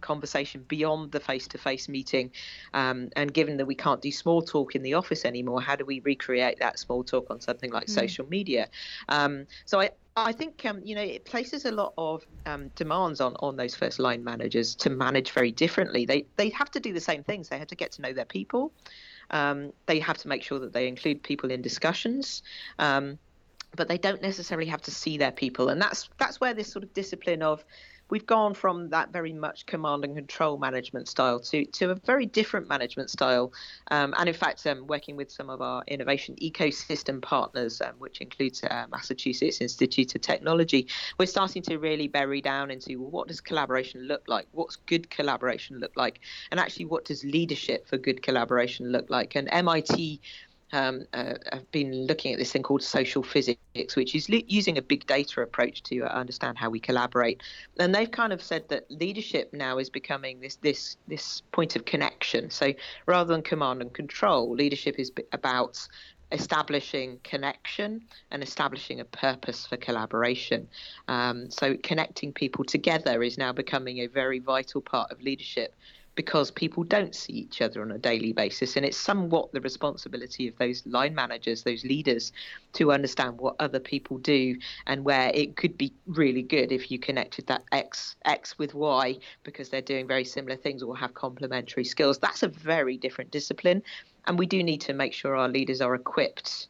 conversation 0.00 0.64
beyond 0.68 1.12
the 1.12 1.20
face-to-face 1.20 1.88
meeting 1.88 2.30
um, 2.74 3.08
and 3.16 3.32
given 3.32 3.56
that 3.58 3.66
we 3.66 3.74
can't 3.74 4.00
do 4.00 4.10
small 4.10 4.42
talk 4.42 4.74
in 4.74 4.82
the 4.82 4.94
office 4.94 5.24
anymore, 5.24 5.60
how 5.60 5.76
do 5.76 5.84
we 5.84 6.00
recreate 6.00 6.58
that 6.58 6.78
small 6.78 7.04
talk 7.04 7.26
on 7.30 7.40
something 7.40 7.70
like 7.70 7.86
mm. 7.86 7.90
social 7.90 8.26
media? 8.26 8.68
Um, 9.08 9.46
so 9.64 9.80
I, 9.80 9.90
I 10.16 10.32
think 10.32 10.64
um, 10.64 10.80
you 10.82 10.94
know 10.94 11.02
it 11.02 11.24
places 11.24 11.64
a 11.64 11.72
lot 11.72 11.92
of 11.98 12.24
um, 12.46 12.68
demands 12.74 13.20
on, 13.20 13.36
on 13.40 13.56
those 13.56 13.74
first 13.74 13.98
line 13.98 14.24
managers 14.24 14.74
to 14.76 14.90
manage 14.90 15.32
very 15.32 15.52
differently. 15.52 16.06
They 16.06 16.26
they 16.36 16.48
have 16.50 16.70
to 16.72 16.80
do 16.80 16.92
the 16.92 17.00
same 17.00 17.22
things. 17.22 17.48
They 17.48 17.58
have 17.58 17.68
to 17.68 17.76
get 17.76 17.92
to 17.92 18.02
know 18.02 18.12
their 18.12 18.24
people. 18.24 18.72
Um, 19.30 19.72
they 19.86 19.98
have 20.00 20.18
to 20.18 20.28
make 20.28 20.42
sure 20.42 20.58
that 20.60 20.72
they 20.72 20.88
include 20.88 21.22
people 21.22 21.50
in 21.50 21.60
discussions. 21.60 22.42
Um, 22.78 23.18
but 23.74 23.88
they 23.88 23.98
don't 23.98 24.22
necessarily 24.22 24.68
have 24.68 24.80
to 24.82 24.90
see 24.90 25.18
their 25.18 25.32
people, 25.32 25.68
and 25.68 25.80
that's 25.80 26.08
that's 26.18 26.40
where 26.40 26.54
this 26.54 26.70
sort 26.72 26.82
of 26.82 26.94
discipline 26.94 27.42
of 27.42 27.64
we've 28.10 28.26
gone 28.26 28.54
from 28.54 28.88
that 28.90 29.12
very 29.12 29.32
much 29.32 29.66
command 29.66 30.04
and 30.04 30.14
control 30.14 30.58
management 30.58 31.08
style 31.08 31.40
to, 31.40 31.64
to 31.66 31.90
a 31.90 31.94
very 31.94 32.26
different 32.26 32.68
management 32.68 33.10
style. 33.10 33.52
Um, 33.90 34.14
and 34.18 34.28
in 34.28 34.34
fact, 34.34 34.66
um, 34.66 34.86
working 34.86 35.16
with 35.16 35.30
some 35.30 35.50
of 35.50 35.60
our 35.60 35.82
innovation 35.86 36.36
ecosystem 36.36 37.20
partners, 37.20 37.80
um, 37.80 37.94
which 37.98 38.20
includes 38.20 38.62
uh, 38.62 38.86
Massachusetts 38.90 39.60
Institute 39.60 40.14
of 40.14 40.20
Technology, 40.20 40.86
we're 41.18 41.26
starting 41.26 41.62
to 41.62 41.78
really 41.78 42.08
bury 42.08 42.40
down 42.40 42.70
into 42.70 43.00
well, 43.00 43.10
what 43.10 43.28
does 43.28 43.40
collaboration 43.40 44.02
look 44.06 44.22
like? 44.26 44.46
What's 44.52 44.76
good 44.76 45.10
collaboration 45.10 45.78
look 45.78 45.96
like? 45.96 46.20
And 46.50 46.60
actually, 46.60 46.86
what 46.86 47.04
does 47.04 47.24
leadership 47.24 47.86
for 47.86 47.96
good 47.96 48.22
collaboration 48.22 48.92
look 48.92 49.10
like? 49.10 49.34
And 49.34 49.48
MIT 49.50 50.20
um, 50.72 51.06
uh, 51.12 51.34
have 51.52 51.70
been 51.70 52.06
looking 52.06 52.32
at 52.32 52.38
this 52.38 52.52
thing 52.52 52.62
called 52.62 52.82
social 52.82 53.22
physics, 53.22 53.96
which 53.96 54.14
is 54.14 54.28
using 54.28 54.78
a 54.78 54.82
big 54.82 55.06
data 55.06 55.40
approach 55.40 55.82
to 55.84 56.02
uh, 56.02 56.08
understand 56.08 56.58
how 56.58 56.70
we 56.70 56.80
collaborate. 56.80 57.42
And 57.78 57.94
they've 57.94 58.10
kind 58.10 58.32
of 58.32 58.42
said 58.42 58.68
that 58.68 58.90
leadership 58.90 59.52
now 59.52 59.78
is 59.78 59.90
becoming 59.90 60.40
this 60.40 60.56
this 60.56 60.96
this 61.06 61.42
point 61.52 61.76
of 61.76 61.84
connection. 61.84 62.50
So 62.50 62.72
rather 63.06 63.32
than 63.32 63.42
command 63.42 63.80
and 63.82 63.92
control, 63.92 64.52
leadership 64.54 64.98
is 64.98 65.12
about 65.32 65.86
establishing 66.32 67.20
connection 67.22 68.02
and 68.32 68.42
establishing 68.42 68.98
a 69.00 69.04
purpose 69.04 69.64
for 69.64 69.76
collaboration. 69.76 70.66
Um, 71.06 71.50
so 71.50 71.76
connecting 71.82 72.32
people 72.32 72.64
together 72.64 73.22
is 73.22 73.38
now 73.38 73.52
becoming 73.52 73.98
a 73.98 74.06
very 74.06 74.40
vital 74.40 74.80
part 74.80 75.12
of 75.12 75.22
leadership 75.22 75.72
because 76.16 76.50
people 76.50 76.82
don't 76.82 77.14
see 77.14 77.34
each 77.34 77.62
other 77.62 77.82
on 77.82 77.92
a 77.92 77.98
daily 77.98 78.32
basis. 78.32 78.76
And 78.76 78.84
it's 78.84 78.96
somewhat 78.96 79.52
the 79.52 79.60
responsibility 79.60 80.48
of 80.48 80.56
those 80.56 80.84
line 80.86 81.14
managers, 81.14 81.62
those 81.62 81.84
leaders, 81.84 82.32
to 82.72 82.90
understand 82.90 83.38
what 83.38 83.54
other 83.60 83.78
people 83.78 84.18
do 84.18 84.56
and 84.86 85.04
where 85.04 85.30
it 85.34 85.56
could 85.56 85.78
be 85.78 85.92
really 86.06 86.42
good 86.42 86.72
if 86.72 86.90
you 86.90 86.98
connected 86.98 87.46
that 87.46 87.62
X 87.70 88.16
X 88.24 88.58
with 88.58 88.74
Y 88.74 89.18
because 89.44 89.68
they're 89.68 89.82
doing 89.82 90.08
very 90.08 90.24
similar 90.24 90.56
things 90.56 90.82
or 90.82 90.96
have 90.96 91.14
complementary 91.14 91.84
skills. 91.84 92.18
That's 92.18 92.42
a 92.42 92.48
very 92.48 92.96
different 92.96 93.30
discipline. 93.30 93.82
And 94.26 94.38
we 94.38 94.46
do 94.46 94.62
need 94.62 94.80
to 94.82 94.94
make 94.94 95.12
sure 95.12 95.36
our 95.36 95.48
leaders 95.48 95.80
are 95.80 95.94
equipped 95.94 96.68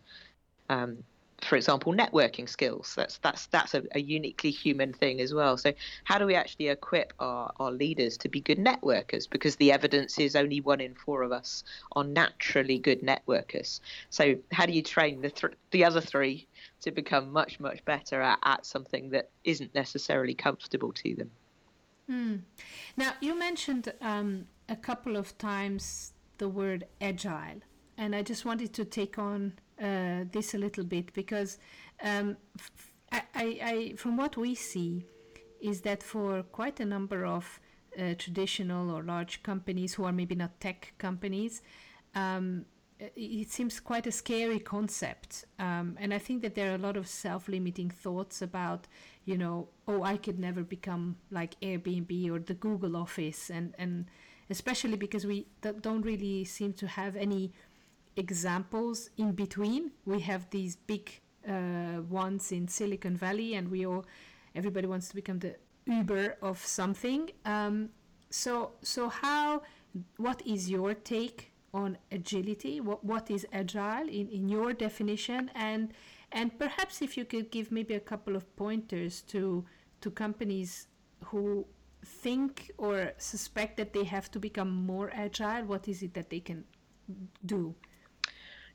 um, 0.68 0.98
for 1.42 1.56
example, 1.56 1.92
networking 1.92 2.48
skills. 2.48 2.94
That's 2.96 3.18
that's 3.18 3.46
that's 3.48 3.74
a, 3.74 3.82
a, 3.94 4.00
uniquely 4.00 4.50
human 4.50 4.92
thing 4.92 5.20
as 5.20 5.34
well. 5.34 5.56
So 5.56 5.72
how 6.04 6.18
do 6.18 6.26
we 6.26 6.34
actually 6.34 6.68
equip 6.68 7.12
our, 7.18 7.52
our 7.60 7.70
leaders 7.70 8.16
to 8.18 8.28
be 8.28 8.40
good 8.40 8.58
networkers? 8.58 9.28
Because 9.28 9.56
the 9.56 9.72
evidence 9.72 10.18
is 10.18 10.34
only 10.34 10.60
one 10.60 10.80
in 10.80 10.94
four 10.94 11.22
of 11.22 11.32
us 11.32 11.62
are 11.94 12.04
naturally 12.04 12.78
good 12.78 13.02
networkers. 13.02 13.80
So 14.10 14.36
how 14.52 14.66
do 14.66 14.72
you 14.72 14.82
train 14.82 15.20
the 15.20 15.30
th- 15.30 15.54
the 15.70 15.84
other 15.84 16.00
three 16.00 16.48
to 16.80 16.90
become 16.90 17.32
much 17.32 17.60
much 17.60 17.84
better 17.84 18.20
at, 18.22 18.38
at 18.42 18.64
something 18.64 19.10
that 19.10 19.30
isn't 19.44 19.74
necessarily 19.74 20.34
comfortable 20.34 20.92
to 20.94 21.14
them? 21.14 21.30
Mm. 22.10 22.40
Now 22.96 23.12
you 23.20 23.38
mentioned 23.38 23.92
um, 24.00 24.46
a 24.68 24.76
couple 24.76 25.16
of 25.16 25.36
times 25.36 26.12
the 26.38 26.48
word 26.48 26.86
agile, 27.00 27.60
and 27.98 28.14
I 28.14 28.22
just 28.22 28.44
wanted 28.44 28.72
to 28.74 28.84
take 28.84 29.18
on 29.18 29.54
uh, 29.80 30.24
this 30.32 30.54
a 30.54 30.58
little 30.58 30.84
bit 30.84 31.12
because 31.12 31.58
um, 32.02 32.36
I, 33.12 33.22
I, 33.34 33.94
from 33.96 34.16
what 34.16 34.36
we 34.36 34.54
see 34.54 35.04
is 35.60 35.80
that 35.82 36.02
for 36.02 36.42
quite 36.42 36.80
a 36.80 36.84
number 36.84 37.24
of 37.24 37.60
uh, 37.98 38.14
traditional 38.18 38.90
or 38.90 39.02
large 39.02 39.42
companies 39.42 39.94
who 39.94 40.04
are 40.04 40.12
maybe 40.12 40.34
not 40.34 40.60
tech 40.60 40.92
companies, 40.98 41.62
um, 42.14 42.64
it 42.98 43.50
seems 43.50 43.78
quite 43.78 44.06
a 44.06 44.12
scary 44.12 44.58
concept. 44.58 45.44
Um, 45.58 45.96
and 46.00 46.14
I 46.14 46.18
think 46.18 46.42
that 46.42 46.54
there 46.54 46.72
are 46.72 46.76
a 46.76 46.78
lot 46.78 46.96
of 46.96 47.06
self 47.06 47.48
limiting 47.48 47.90
thoughts 47.90 48.40
about, 48.40 48.86
you 49.24 49.36
know, 49.36 49.68
oh, 49.86 50.02
I 50.02 50.16
could 50.16 50.38
never 50.38 50.62
become 50.62 51.16
like 51.30 51.60
Airbnb 51.60 52.30
or 52.30 52.38
the 52.38 52.54
Google 52.54 52.96
office. 52.96 53.50
And, 53.50 53.74
and 53.78 54.06
especially 54.48 54.96
because 54.96 55.26
we 55.26 55.46
don't 55.60 56.02
really 56.02 56.44
seem 56.44 56.72
to 56.74 56.86
have 56.86 57.16
any 57.16 57.52
examples 58.16 59.10
in 59.16 59.32
between. 59.32 59.92
We 60.04 60.20
have 60.20 60.48
these 60.50 60.76
big 60.76 61.20
uh, 61.48 62.00
ones 62.08 62.52
in 62.52 62.68
Silicon 62.68 63.16
Valley, 63.16 63.54
and 63.54 63.70
we 63.70 63.86
all 63.86 64.04
everybody 64.54 64.86
wants 64.86 65.08
to 65.08 65.14
become 65.14 65.38
the 65.38 65.56
Uber 65.86 66.36
of 66.42 66.58
something. 66.58 67.30
Um, 67.44 67.90
so 68.30 68.72
so 68.82 69.08
how? 69.08 69.62
What 70.18 70.42
is 70.46 70.68
your 70.68 70.94
take 70.94 71.52
on 71.72 71.98
agility? 72.10 72.80
What 72.80 73.04
what 73.04 73.30
is 73.30 73.46
agile 73.52 74.08
in, 74.08 74.28
in 74.28 74.48
your 74.48 74.72
definition? 74.72 75.50
And 75.54 75.92
and 76.32 76.58
perhaps 76.58 77.02
if 77.02 77.16
you 77.16 77.24
could 77.24 77.50
give 77.50 77.70
maybe 77.70 77.94
a 77.94 78.00
couple 78.00 78.34
of 78.36 78.44
pointers 78.56 79.22
to 79.32 79.64
to 80.00 80.10
companies 80.10 80.88
who 81.26 81.66
think 82.04 82.70
or 82.78 83.12
suspect 83.18 83.76
that 83.76 83.92
they 83.92 84.04
have 84.04 84.30
to 84.30 84.38
become 84.38 84.70
more 84.70 85.10
agile, 85.12 85.64
what 85.64 85.88
is 85.88 86.02
it 86.02 86.14
that 86.14 86.30
they 86.30 86.40
can 86.40 86.64
do? 87.44 87.74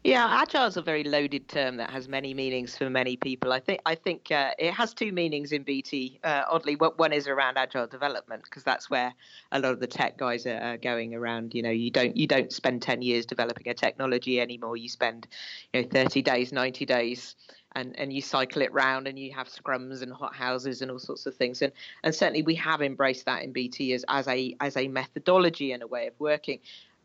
Yeah, 0.03 0.25
agile 0.41 0.65
is 0.65 0.77
a 0.77 0.81
very 0.81 1.03
loaded 1.03 1.47
term 1.47 1.77
that 1.77 1.91
has 1.91 2.07
many 2.07 2.33
meanings 2.33 2.75
for 2.75 2.89
many 2.89 3.17
people. 3.17 3.53
I 3.53 3.59
think 3.59 3.81
I 3.85 3.93
think 3.93 4.31
uh, 4.31 4.49
it 4.57 4.73
has 4.73 4.95
two 4.95 5.11
meanings 5.11 5.51
in 5.51 5.61
BT. 5.61 6.19
Uh, 6.23 6.41
oddly, 6.49 6.73
one 6.73 7.13
is 7.13 7.27
around 7.27 7.57
agile 7.57 7.85
development 7.85 8.43
because 8.43 8.63
that's 8.63 8.89
where 8.89 9.13
a 9.51 9.59
lot 9.59 9.73
of 9.73 9.79
the 9.79 9.85
tech 9.85 10.17
guys 10.17 10.47
are 10.47 10.77
going 10.77 11.13
around. 11.13 11.53
You 11.53 11.61
know, 11.61 11.69
you 11.69 11.91
don't 11.91 12.17
you 12.17 12.25
don't 12.25 12.51
spend 12.51 12.81
ten 12.81 13.03
years 13.03 13.27
developing 13.27 13.67
a 13.67 13.75
technology 13.75 14.41
anymore. 14.41 14.75
You 14.75 14.89
spend 14.89 15.27
you 15.71 15.83
know 15.83 15.87
thirty 15.87 16.23
days, 16.23 16.51
ninety 16.51 16.85
days. 16.85 17.35
And, 17.73 17.97
and 17.97 18.11
you 18.11 18.21
cycle 18.21 18.61
it 18.63 18.73
round 18.73 19.07
and 19.07 19.17
you 19.17 19.31
have 19.31 19.47
scrums 19.47 20.01
and 20.01 20.11
hot 20.11 20.35
houses 20.35 20.81
and 20.81 20.91
all 20.91 20.99
sorts 20.99 21.25
of 21.25 21.37
things 21.37 21.61
and 21.61 21.71
and 22.03 22.13
certainly 22.13 22.41
we 22.41 22.55
have 22.55 22.81
embraced 22.81 23.23
that 23.27 23.43
in 23.43 23.53
BT 23.53 23.93
as, 23.93 24.03
as 24.09 24.27
a 24.27 24.53
as 24.59 24.75
a 24.75 24.89
methodology 24.89 25.71
and 25.71 25.81
a 25.81 25.87
way 25.87 26.07
of 26.07 26.13
working 26.19 26.59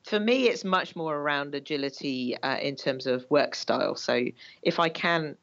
for 0.07 0.21
me, 0.21 0.49
it's 0.49 0.63
much 0.63 0.95
more 0.95 1.17
around 1.17 1.53
agility 1.57 2.37
uh, 2.41 2.59
in 2.63 2.77
terms 2.77 3.09
of 3.09 3.27
work 3.29 3.57
style. 3.57 3.97
So 3.97 4.27
if 4.63 4.79
I 4.79 4.89
can, 4.89 5.37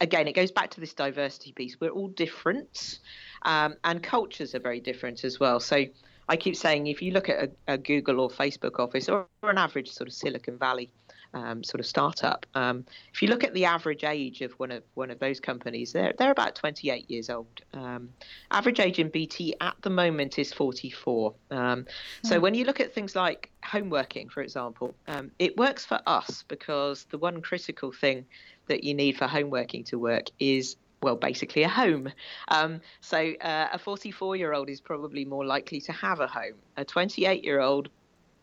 again, 0.00 0.26
it 0.26 0.34
goes 0.34 0.50
back 0.50 0.70
to 0.70 0.80
this 0.80 0.92
diversity 0.92 1.52
piece. 1.52 1.80
We're 1.80 1.90
all 1.90 2.08
different, 2.08 2.98
um, 3.42 3.76
and 3.84 4.02
cultures 4.02 4.52
are 4.56 4.58
very 4.58 4.80
different 4.80 5.22
as 5.22 5.38
well. 5.38 5.60
So 5.60 5.84
I 6.28 6.36
keep 6.36 6.56
saying, 6.56 6.88
if 6.88 7.00
you 7.02 7.12
look 7.12 7.28
at 7.28 7.50
a, 7.68 7.74
a 7.74 7.78
Google 7.78 8.18
or 8.18 8.28
Facebook 8.28 8.80
office 8.80 9.08
or, 9.08 9.28
or 9.42 9.50
an 9.50 9.58
average 9.58 9.92
sort 9.92 10.08
of 10.08 10.14
Silicon 10.14 10.58
Valley 10.58 10.90
um, 11.34 11.62
sort 11.62 11.80
of 11.80 11.86
startup. 11.86 12.46
Um, 12.54 12.84
if 13.12 13.22
you 13.22 13.28
look 13.28 13.44
at 13.44 13.54
the 13.54 13.64
average 13.64 14.04
age 14.04 14.40
of 14.42 14.52
one 14.52 14.70
of 14.70 14.82
one 14.94 15.10
of 15.10 15.18
those 15.18 15.40
companies, 15.40 15.92
they're 15.92 16.12
they're 16.18 16.30
about 16.30 16.54
28 16.54 17.10
years 17.10 17.30
old. 17.30 17.60
Um, 17.74 18.10
average 18.50 18.80
age 18.80 18.98
in 18.98 19.08
BT 19.08 19.54
at 19.60 19.76
the 19.82 19.90
moment 19.90 20.38
is 20.38 20.52
44. 20.52 21.34
Mm. 21.50 21.86
So 22.24 22.36
hmm. 22.36 22.42
when 22.42 22.54
you 22.54 22.64
look 22.64 22.80
at 22.80 22.94
things 22.94 23.14
like 23.14 23.50
home 23.64 23.90
working, 23.90 24.28
for 24.28 24.42
example, 24.42 24.94
um, 25.08 25.30
it 25.38 25.56
works 25.56 25.84
for 25.84 26.00
us 26.06 26.44
because 26.48 27.04
the 27.10 27.18
one 27.18 27.42
critical 27.42 27.92
thing 27.92 28.24
that 28.66 28.84
you 28.84 28.94
need 28.94 29.16
for 29.16 29.26
home 29.26 29.50
working 29.50 29.84
to 29.84 29.98
work 29.98 30.26
is 30.38 30.76
well, 31.02 31.16
basically 31.16 31.62
a 31.62 31.68
home. 31.68 32.12
Um, 32.48 32.80
so 33.00 33.32
uh, 33.40 33.68
a 33.72 33.78
44 33.78 34.36
year 34.36 34.52
old 34.52 34.68
is 34.68 34.80
probably 34.80 35.24
more 35.24 35.44
likely 35.44 35.80
to 35.82 35.92
have 35.92 36.20
a 36.20 36.26
home. 36.26 36.54
A 36.76 36.84
28 36.84 37.42
year 37.44 37.60
old 37.60 37.88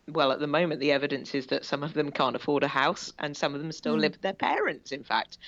well, 0.08 0.32
at 0.32 0.40
the 0.40 0.46
moment, 0.46 0.80
the 0.80 0.92
evidence 0.92 1.34
is 1.34 1.46
that 1.48 1.64
some 1.64 1.82
of 1.82 1.94
them 1.94 2.10
can't 2.10 2.36
afford 2.36 2.62
a 2.62 2.68
house 2.68 3.12
and 3.18 3.36
some 3.36 3.54
of 3.54 3.60
them 3.60 3.72
still 3.72 3.96
mm. 3.96 4.00
live 4.00 4.12
with 4.12 4.22
their 4.22 4.32
parents, 4.32 4.92
in 4.92 5.04
fact. 5.04 5.38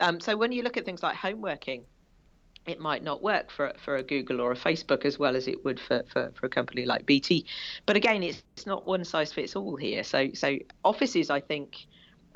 Um, 0.00 0.20
so 0.20 0.36
when 0.36 0.52
you 0.52 0.62
look 0.62 0.76
at 0.76 0.84
things 0.84 1.02
like 1.02 1.16
home 1.16 1.40
working, 1.40 1.84
it 2.66 2.78
might 2.78 3.02
not 3.02 3.22
work 3.22 3.50
for 3.50 3.72
for 3.82 3.96
a 3.96 4.02
Google 4.02 4.40
or 4.40 4.52
a 4.52 4.56
Facebook 4.56 5.04
as 5.04 5.18
well 5.18 5.34
as 5.34 5.48
it 5.48 5.64
would 5.64 5.80
for, 5.80 6.04
for, 6.12 6.30
for 6.34 6.46
a 6.46 6.48
company 6.48 6.84
like 6.84 7.06
BT. 7.06 7.46
But 7.86 7.96
again, 7.96 8.22
it's, 8.22 8.42
it's 8.56 8.66
not 8.66 8.86
one 8.86 9.04
size 9.04 9.32
fits 9.32 9.56
all 9.56 9.76
here. 9.76 10.04
So 10.04 10.28
so 10.34 10.58
offices, 10.84 11.30
I 11.30 11.40
think, 11.40 11.86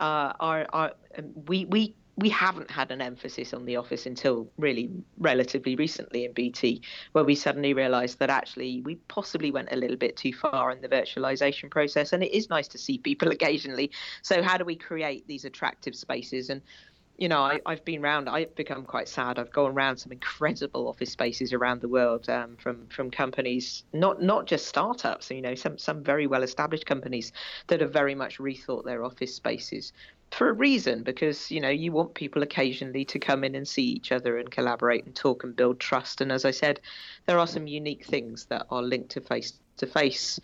uh, 0.00 0.32
are 0.40 0.66
are 0.72 0.92
um, 1.18 1.32
we 1.46 1.66
we 1.66 1.94
we 2.16 2.28
haven't 2.28 2.70
had 2.70 2.90
an 2.90 3.00
emphasis 3.00 3.54
on 3.54 3.64
the 3.64 3.76
office 3.76 4.04
until 4.04 4.50
really 4.58 4.90
relatively 5.18 5.76
recently 5.76 6.24
in 6.24 6.32
BT, 6.32 6.82
where 7.12 7.24
we 7.24 7.34
suddenly 7.34 7.72
realised 7.72 8.18
that 8.18 8.28
actually 8.28 8.82
we 8.82 8.96
possibly 9.08 9.50
went 9.50 9.72
a 9.72 9.76
little 9.76 9.96
bit 9.96 10.16
too 10.16 10.32
far 10.32 10.70
in 10.70 10.82
the 10.82 10.88
virtualization 10.88 11.70
process. 11.70 12.12
And 12.12 12.22
it 12.22 12.36
is 12.36 12.50
nice 12.50 12.68
to 12.68 12.78
see 12.78 12.98
people 12.98 13.28
occasionally. 13.32 13.90
So, 14.20 14.42
how 14.42 14.58
do 14.58 14.64
we 14.64 14.76
create 14.76 15.26
these 15.26 15.44
attractive 15.44 15.96
spaces? 15.96 16.50
And 16.50 16.60
you 17.18 17.28
know, 17.28 17.42
I, 17.42 17.60
have 17.66 17.84
been 17.84 18.02
around. 18.02 18.28
I've 18.28 18.54
become 18.56 18.84
quite 18.84 19.08
sad. 19.08 19.38
I've 19.38 19.52
gone 19.52 19.72
around 19.72 19.98
some 19.98 20.12
incredible 20.12 20.88
office 20.88 21.12
spaces 21.12 21.52
around 21.52 21.80
the 21.80 21.88
world 21.88 22.28
um, 22.28 22.56
from 22.56 22.86
from 22.88 23.10
companies, 23.10 23.84
not 23.92 24.20
not 24.20 24.46
just 24.46 24.66
startups. 24.66 25.30
You 25.30 25.40
know, 25.40 25.54
some 25.54 25.78
some 25.78 26.02
very 26.02 26.26
well 26.26 26.42
established 26.42 26.84
companies 26.84 27.32
that 27.68 27.80
have 27.80 27.92
very 27.92 28.14
much 28.14 28.38
rethought 28.38 28.84
their 28.84 29.04
office 29.04 29.34
spaces 29.34 29.92
for 30.32 30.48
a 30.48 30.52
reason 30.52 31.02
because 31.02 31.50
you 31.50 31.60
know 31.60 31.68
you 31.68 31.92
want 31.92 32.14
people 32.14 32.42
occasionally 32.42 33.04
to 33.04 33.18
come 33.18 33.44
in 33.44 33.54
and 33.54 33.68
see 33.68 33.84
each 33.84 34.12
other 34.12 34.38
and 34.38 34.50
collaborate 34.50 35.04
and 35.04 35.14
talk 35.14 35.44
and 35.44 35.54
build 35.54 35.78
trust. 35.78 36.20
And 36.20 36.32
as 36.32 36.44
i 36.44 36.50
said 36.50 36.80
there 37.26 37.38
are 37.38 37.46
some 37.46 37.66
unique 37.66 38.04
things 38.04 38.46
that 38.46 38.66
are 38.70 38.82
linked 38.82 39.10
to 39.10 39.20
face 39.20 39.54
to 39.78 39.86
face 39.86 40.40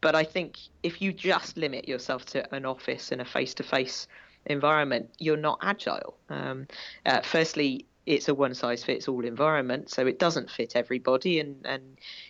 but 0.00 0.14
i 0.14 0.24
think 0.24 0.58
if 0.82 1.00
you 1.00 1.12
just 1.12 1.56
limit 1.56 1.88
yourself 1.88 2.24
to 2.26 2.54
an 2.54 2.64
office 2.64 3.12
and 3.12 3.20
a 3.20 3.24
face 3.24 3.54
to 3.54 3.62
face 3.62 4.08
environment 4.46 5.08
you're 5.18 5.36
not 5.36 5.58
agile. 5.62 6.16
Um, 6.28 6.66
uh, 7.06 7.20
firstly 7.22 7.86
it's 8.06 8.28
a 8.28 8.34
one 8.34 8.54
size 8.54 8.82
fits 8.82 9.06
all 9.06 9.24
environment, 9.24 9.88
so 9.90 10.06
it 10.06 10.18
doesn't 10.18 10.50
fit 10.50 10.74
everybody, 10.74 11.38
and 11.38 11.64
and 11.64 11.82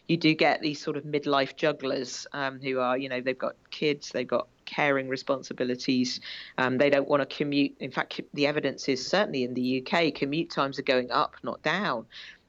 you 0.07 0.17
do 0.17 0.35
get 0.35 0.61
these 0.61 0.81
sort 0.81 0.97
of 0.97 1.05
midlife 1.05 1.57
jugglers 1.57 2.27
um, 2.33 2.61
who 2.61 2.79
are, 2.79 2.99
you 2.99 3.09
know, 3.09 3.21
they've 3.21 3.39
got 3.39 3.57
kids, 3.71 4.11
they've 4.11 4.29
got 4.29 4.49
caring 4.73 5.09
responsibilities. 5.09 6.21
Um, 6.59 6.79
they 6.79 6.91
don't 6.91 7.09
want 7.09 7.29
to 7.29 7.37
commute. 7.37 7.75
In 7.81 7.91
fact, 7.91 8.21
the 8.35 8.47
evidence 8.47 8.89
is 8.89 9.07
certainly 9.07 9.45
in 9.45 9.55
the 9.55 9.85
UK, 9.85 10.15
commute 10.15 10.51
times 10.51 10.79
are 10.79 10.83
going 10.83 11.11
up, 11.11 11.37
not 11.43 11.63
down. 11.63 12.07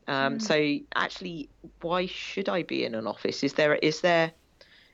Um, 0.08 0.38
mm. 0.38 0.42
So 0.42 0.86
actually, 0.96 1.50
why 1.82 2.06
should 2.06 2.50
I 2.50 2.64
be 2.64 2.86
in 2.86 2.96
an 2.96 3.08
office? 3.08 3.44
Is 3.44 3.54
there 3.54 3.76
is 3.76 4.02
there 4.02 4.32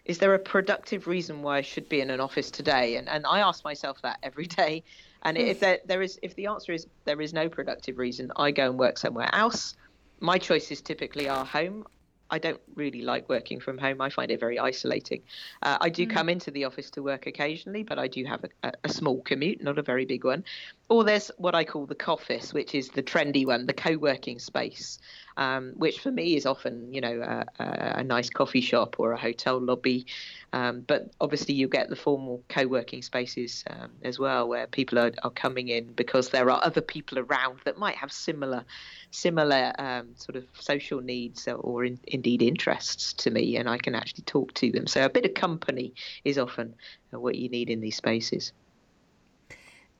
is 0.05 0.17
there 0.17 0.33
a 0.33 0.39
productive 0.39 1.07
reason 1.07 1.41
why 1.41 1.57
I 1.57 1.61
should 1.61 1.87
be 1.87 2.01
in 2.01 2.09
an 2.09 2.19
office 2.19 2.51
today? 2.51 2.95
And 2.95 3.07
and 3.09 3.25
I 3.25 3.39
ask 3.39 3.63
myself 3.63 4.01
that 4.01 4.19
every 4.23 4.47
day. 4.47 4.83
And 5.23 5.37
if 5.37 5.57
mm. 5.57 5.61
there 5.61 5.79
there 5.85 6.01
is 6.01 6.19
if 6.21 6.35
the 6.35 6.47
answer 6.47 6.71
is 6.71 6.87
there 7.05 7.21
is 7.21 7.33
no 7.33 7.49
productive 7.49 7.97
reason, 7.97 8.31
I 8.35 8.51
go 8.51 8.69
and 8.69 8.79
work 8.79 8.97
somewhere 8.97 9.29
else. 9.33 9.75
My 10.19 10.37
choices 10.37 10.81
typically 10.81 11.29
are 11.29 11.45
home. 11.45 11.85
I 12.31 12.39
don't 12.39 12.59
really 12.75 13.01
like 13.01 13.27
working 13.29 13.59
from 13.59 13.77
home. 13.77 14.01
I 14.01 14.09
find 14.09 14.31
it 14.31 14.39
very 14.39 14.59
isolating. 14.59 15.21
Uh, 15.61 15.77
I 15.81 15.89
do 15.89 16.05
mm. 16.05 16.09
come 16.09 16.29
into 16.29 16.51
the 16.51 16.65
office 16.65 16.89
to 16.91 17.03
work 17.03 17.27
occasionally, 17.27 17.83
but 17.83 17.97
I 17.99 18.07
do 18.07 18.23
have 18.25 18.45
a, 18.63 18.71
a, 18.83 18.89
small 18.89 19.21
commute, 19.21 19.63
not 19.63 19.77
a 19.77 19.81
very 19.81 20.05
big 20.05 20.23
one. 20.23 20.43
Or 20.89 21.03
there's 21.03 21.29
what 21.37 21.53
I 21.53 21.63
call 21.63 21.85
the 21.85 21.93
coffice, 21.93 22.51
which 22.51 22.73
is 22.73 22.89
the 22.89 23.03
trendy 23.03 23.45
one, 23.45 23.67
the 23.67 23.73
co-working 23.73 24.39
space, 24.39 24.97
um, 25.37 25.73
which 25.75 25.99
for 25.99 26.11
me 26.11 26.35
is 26.35 26.47
often, 26.47 26.91
you 26.91 26.99
know, 26.99 27.45
a, 27.59 27.63
a, 27.99 28.03
nice 28.03 28.31
coffee 28.31 28.59
shop 28.59 28.95
or 28.99 29.11
a 29.11 29.17
hotel 29.17 29.59
lobby. 29.59 30.07
Um, 30.51 30.81
but 30.81 31.11
obviously, 31.21 31.53
you 31.53 31.67
get 31.67 31.89
the 31.89 31.95
formal 31.95 32.43
co-working 32.49 33.03
spaces 33.03 33.63
um, 33.69 33.91
as 34.01 34.17
well, 34.17 34.47
where 34.49 34.65
people 34.65 34.97
are, 34.97 35.11
are 35.21 35.29
coming 35.29 35.67
in 35.67 35.93
because 35.93 36.29
there 36.29 36.49
are 36.49 36.59
other 36.63 36.81
people 36.81 37.19
around 37.19 37.59
that 37.65 37.77
might 37.77 37.95
have 37.95 38.11
similar, 38.11 38.65
similar 39.11 39.73
um, 39.77 40.15
sort 40.15 40.37
of 40.37 40.45
social 40.53 41.01
needs 41.01 41.47
or 41.47 41.85
in, 41.85 41.99
indeed 42.07 42.41
interests 42.41 43.13
to 43.13 43.29
me, 43.29 43.57
and 43.57 43.69
I 43.69 43.77
can 43.77 43.93
actually 43.93 44.23
talk 44.23 44.55
to 44.55 44.71
them. 44.71 44.87
So 44.87 45.05
a 45.05 45.09
bit 45.09 45.25
of 45.25 45.35
company 45.35 45.93
is 46.25 46.39
often 46.39 46.73
what 47.11 47.35
you 47.35 47.47
need 47.47 47.69
in 47.69 47.79
these 47.79 47.95
spaces. 47.95 48.53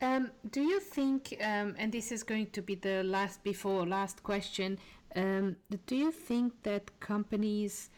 Um, 0.02 0.32
do 0.50 0.62
you 0.62 0.80
think, 0.80 1.36
um, 1.42 1.76
and 1.78 1.92
this 1.92 2.12
is 2.12 2.24
going 2.24 2.48
to 2.52 2.62
be 2.62 2.76
the 2.76 3.04
last 3.04 3.44
before 3.44 3.86
last 3.86 4.24
question, 4.24 4.80
um, 5.16 5.58
do 5.88 5.96
you 5.96 6.12
think 6.12 6.54
that 6.64 7.00
companies 7.02 7.90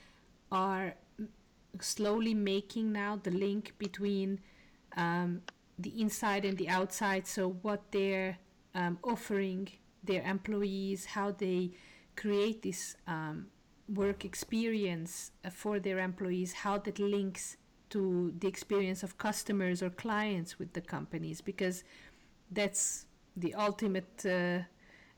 are 0.51 0.95
slowly 1.79 2.33
making 2.33 2.91
now 2.91 3.19
the 3.21 3.29
link 3.29 3.73
between 3.77 4.39
um, 4.97 5.41
the 5.77 6.01
inside 6.01 6.43
and 6.43 6.57
the 6.57 6.69
outside? 6.69 7.27
So, 7.27 7.49
what 7.61 7.91
they're 7.91 8.39
um, 8.73 8.97
offering 9.03 9.69
their 10.03 10.23
employees, 10.23 11.05
how 11.05 11.31
they 11.31 11.71
create 12.15 12.63
this 12.63 12.95
um, 13.05 13.47
work 13.87 14.25
experience 14.25 15.31
uh, 15.45 15.51
for 15.51 15.79
their 15.79 15.99
employees, 15.99 16.53
how 16.53 16.79
that 16.79 16.97
links 16.97 17.57
to 17.91 18.33
the 18.39 18.47
experience 18.47 19.03
of 19.03 19.17
customers 19.17 19.81
or 19.83 19.89
clients 19.89 20.57
with 20.57 20.73
the 20.73 20.81
companies 20.81 21.41
because 21.41 21.83
that's 22.51 23.05
the 23.37 23.53
ultimate 23.55 24.25
uh, 24.25 24.59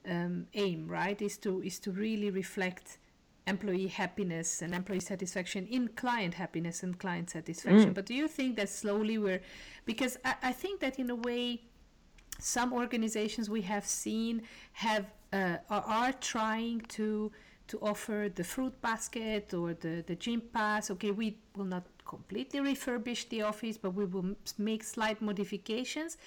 um, 0.10 0.48
aim 0.54 0.88
right 0.88 1.22
is 1.22 1.38
to 1.38 1.62
is 1.62 1.80
to 1.80 1.92
really 1.92 2.30
reflect 2.30 3.00
employee 3.48 3.88
happiness 3.88 4.62
and 4.62 4.74
employee 4.74 5.00
satisfaction 5.00 5.66
in 5.68 5.88
client 5.90 6.34
happiness 6.34 6.84
and 6.84 7.00
client 7.00 7.30
satisfaction 7.30 7.92
mm. 7.92 7.94
but 7.94 8.06
do 8.06 8.14
you 8.14 8.28
think 8.28 8.56
that 8.56 8.70
slowly 8.70 9.18
we're 9.18 9.42
because 9.86 10.18
I, 10.24 10.36
I 10.44 10.52
think 10.52 10.80
that 10.82 11.00
in 11.00 11.10
a 11.10 11.16
way 11.16 11.62
some 12.40 12.74
organizations 12.74 13.50
we 13.50 13.62
have 13.62 13.86
seen 13.86 14.44
have 14.74 15.06
uh, 15.32 15.58
are, 15.70 15.84
are 15.88 16.14
trying 16.14 16.82
to 16.82 17.32
to 17.68 17.80
offer 17.82 18.30
the 18.34 18.44
fruit 18.44 18.80
basket 18.82 19.54
or 19.54 19.74
the, 19.74 20.04
the 20.06 20.16
gym 20.16 20.42
pass. 20.54 20.92
Okay, 20.92 21.12
we 21.12 21.38
will 21.56 21.66
not 21.66 21.86
completely 22.06 22.60
refurbish 22.60 23.30
the 23.30 23.42
office, 23.42 23.78
but 23.78 23.94
we 23.94 24.06
will 24.06 24.36
make 24.58 24.84
slight 24.84 25.22
modifications. 25.22 26.18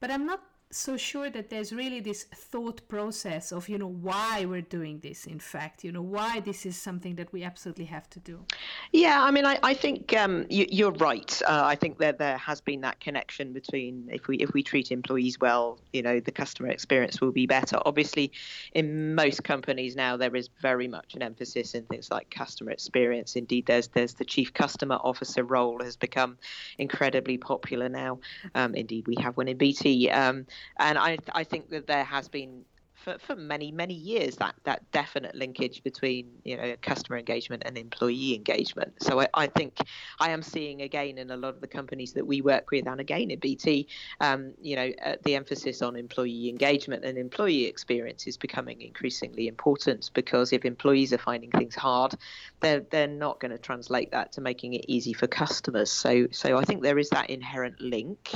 But 0.00 0.10
I'm 0.10 0.26
not 0.26 0.42
so 0.70 0.96
sure 0.96 1.30
that 1.30 1.48
there's 1.48 1.72
really 1.72 2.00
this 2.00 2.24
thought 2.24 2.86
process 2.88 3.52
of 3.52 3.68
you 3.68 3.78
know 3.78 3.86
why 3.86 4.44
we're 4.44 4.60
doing 4.60 4.98
this 4.98 5.26
in 5.26 5.38
fact 5.38 5.84
you 5.84 5.92
know 5.92 6.02
why 6.02 6.40
this 6.40 6.66
is 6.66 6.76
something 6.76 7.14
that 7.14 7.32
we 7.32 7.44
absolutely 7.44 7.84
have 7.84 8.10
to 8.10 8.18
do. 8.20 8.44
Yeah 8.92 9.22
i 9.22 9.30
mean 9.30 9.46
i, 9.46 9.58
I 9.62 9.74
think 9.74 10.16
um, 10.16 10.46
you, 10.50 10.88
are 10.88 10.92
right. 10.92 11.42
Uh, 11.46 11.62
i 11.64 11.74
think 11.74 11.98
that 11.98 12.18
there 12.18 12.36
has 12.36 12.60
been 12.60 12.80
that 12.82 13.00
connection 13.00 13.52
between 13.52 14.08
if 14.12 14.26
we 14.26 14.36
if 14.38 14.52
we 14.52 14.62
treat 14.62 14.90
employees 14.90 15.38
well 15.40 15.78
you 15.92 16.02
know 16.02 16.20
the 16.20 16.32
customer 16.32 16.68
experience 16.68 17.20
will 17.20 17.32
be 17.32 17.46
better. 17.46 17.78
Obviously 17.86 18.32
in 18.74 19.14
most 19.14 19.44
companies 19.44 19.96
now 19.96 20.16
there 20.16 20.34
is 20.34 20.48
very 20.60 20.88
much 20.88 21.14
an 21.14 21.22
emphasis 21.22 21.74
in 21.74 21.84
things 21.84 22.10
like 22.10 22.30
customer 22.30 22.70
experience. 22.70 23.36
Indeed 23.36 23.66
there's 23.66 23.88
there's 23.88 24.14
the 24.14 24.24
chief 24.24 24.52
customer 24.52 24.96
officer 24.96 25.44
role 25.44 25.82
has 25.82 25.96
become 25.96 26.38
incredibly 26.78 27.38
popular 27.38 27.88
now. 27.88 28.18
Um, 28.54 28.74
indeed 28.74 29.06
we 29.06 29.16
have 29.20 29.36
one 29.36 29.48
in 29.48 29.56
bt 29.56 30.10
um, 30.10 30.46
and 30.78 30.98
I 30.98 31.18
I 31.32 31.44
think 31.44 31.70
that 31.70 31.86
there 31.86 32.04
has 32.04 32.28
been 32.28 32.64
for, 33.06 33.16
for 33.20 33.36
many 33.36 33.70
many 33.70 33.94
years 33.94 34.34
that 34.36 34.56
that 34.64 34.90
definite 34.90 35.32
linkage 35.36 35.84
between 35.84 36.26
you 36.42 36.56
know 36.56 36.74
customer 36.82 37.16
engagement 37.16 37.62
and 37.64 37.78
employee 37.78 38.34
engagement. 38.34 38.92
So 39.00 39.20
I, 39.20 39.28
I 39.32 39.46
think 39.46 39.78
I 40.18 40.30
am 40.30 40.42
seeing 40.42 40.82
again 40.82 41.16
in 41.16 41.30
a 41.30 41.36
lot 41.36 41.54
of 41.54 41.60
the 41.60 41.68
companies 41.68 42.14
that 42.14 42.26
we 42.26 42.40
work 42.40 42.72
with 42.72 42.88
and 42.88 43.00
again 43.00 43.30
at 43.30 43.40
BT 43.40 43.86
um, 44.20 44.54
you 44.60 44.74
know 44.74 44.90
uh, 45.04 45.14
the 45.24 45.36
emphasis 45.36 45.82
on 45.82 45.94
employee 45.94 46.48
engagement 46.48 47.04
and 47.04 47.16
employee 47.16 47.66
experience 47.66 48.26
is 48.26 48.36
becoming 48.36 48.80
increasingly 48.80 49.46
important 49.46 50.10
because 50.12 50.52
if 50.52 50.64
employees 50.64 51.12
are 51.12 51.18
finding 51.18 51.52
things 51.52 51.76
hard 51.76 52.12
they're 52.60 52.80
they're 52.90 53.06
not 53.06 53.38
going 53.38 53.52
to 53.52 53.58
translate 53.58 54.10
that 54.10 54.32
to 54.32 54.40
making 54.40 54.74
it 54.74 54.84
easy 54.88 55.12
for 55.12 55.28
customers. 55.28 55.92
So 55.92 56.26
so 56.32 56.58
I 56.58 56.64
think 56.64 56.82
there 56.82 56.98
is 56.98 57.10
that 57.10 57.30
inherent 57.30 57.80
link. 57.80 58.32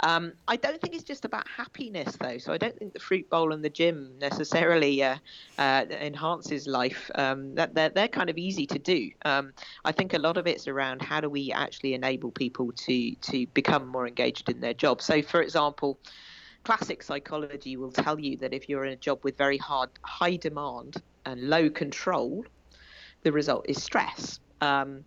Um, 0.00 0.34
I 0.46 0.56
don't 0.56 0.80
think 0.80 0.94
it's 0.94 1.04
just 1.04 1.24
about 1.24 1.48
happiness 1.48 2.16
though. 2.20 2.36
So 2.36 2.52
I 2.52 2.58
don't 2.58 2.78
think 2.78 2.92
the 2.92 3.00
fruit 3.00 3.30
bowl 3.30 3.54
and 3.54 3.64
the 3.64 3.70
gym 3.70 4.09
necessarily 4.18 5.02
uh, 5.02 5.16
uh, 5.58 5.84
enhances 5.90 6.66
life. 6.66 7.10
Um, 7.14 7.54
that 7.54 7.74
they're, 7.74 7.90
they're 7.90 8.08
kind 8.08 8.30
of 8.30 8.38
easy 8.38 8.66
to 8.66 8.78
do. 8.78 9.10
Um, 9.24 9.52
I 9.84 9.92
think 9.92 10.14
a 10.14 10.18
lot 10.18 10.36
of 10.36 10.46
it's 10.46 10.68
around 10.68 11.02
how 11.02 11.20
do 11.20 11.28
we 11.28 11.52
actually 11.52 11.94
enable 11.94 12.30
people 12.30 12.72
to 12.72 13.14
to 13.14 13.46
become 13.48 13.86
more 13.86 14.06
engaged 14.06 14.48
in 14.48 14.60
their 14.60 14.74
job. 14.74 15.02
So, 15.02 15.22
for 15.22 15.42
example. 15.42 15.98
Classic 16.62 17.02
psychology 17.02 17.78
will 17.78 17.90
tell 17.90 18.20
you 18.20 18.36
that 18.36 18.52
if 18.52 18.68
you're 18.68 18.84
in 18.84 18.92
a 18.92 18.96
job 18.96 19.20
with 19.24 19.38
very 19.38 19.56
hard, 19.56 19.88
high 20.02 20.36
demand 20.36 21.02
and 21.24 21.48
low 21.48 21.70
control, 21.70 22.44
the 23.22 23.32
result 23.32 23.64
is 23.66 23.82
stress. 23.82 24.40
Um, 24.60 25.04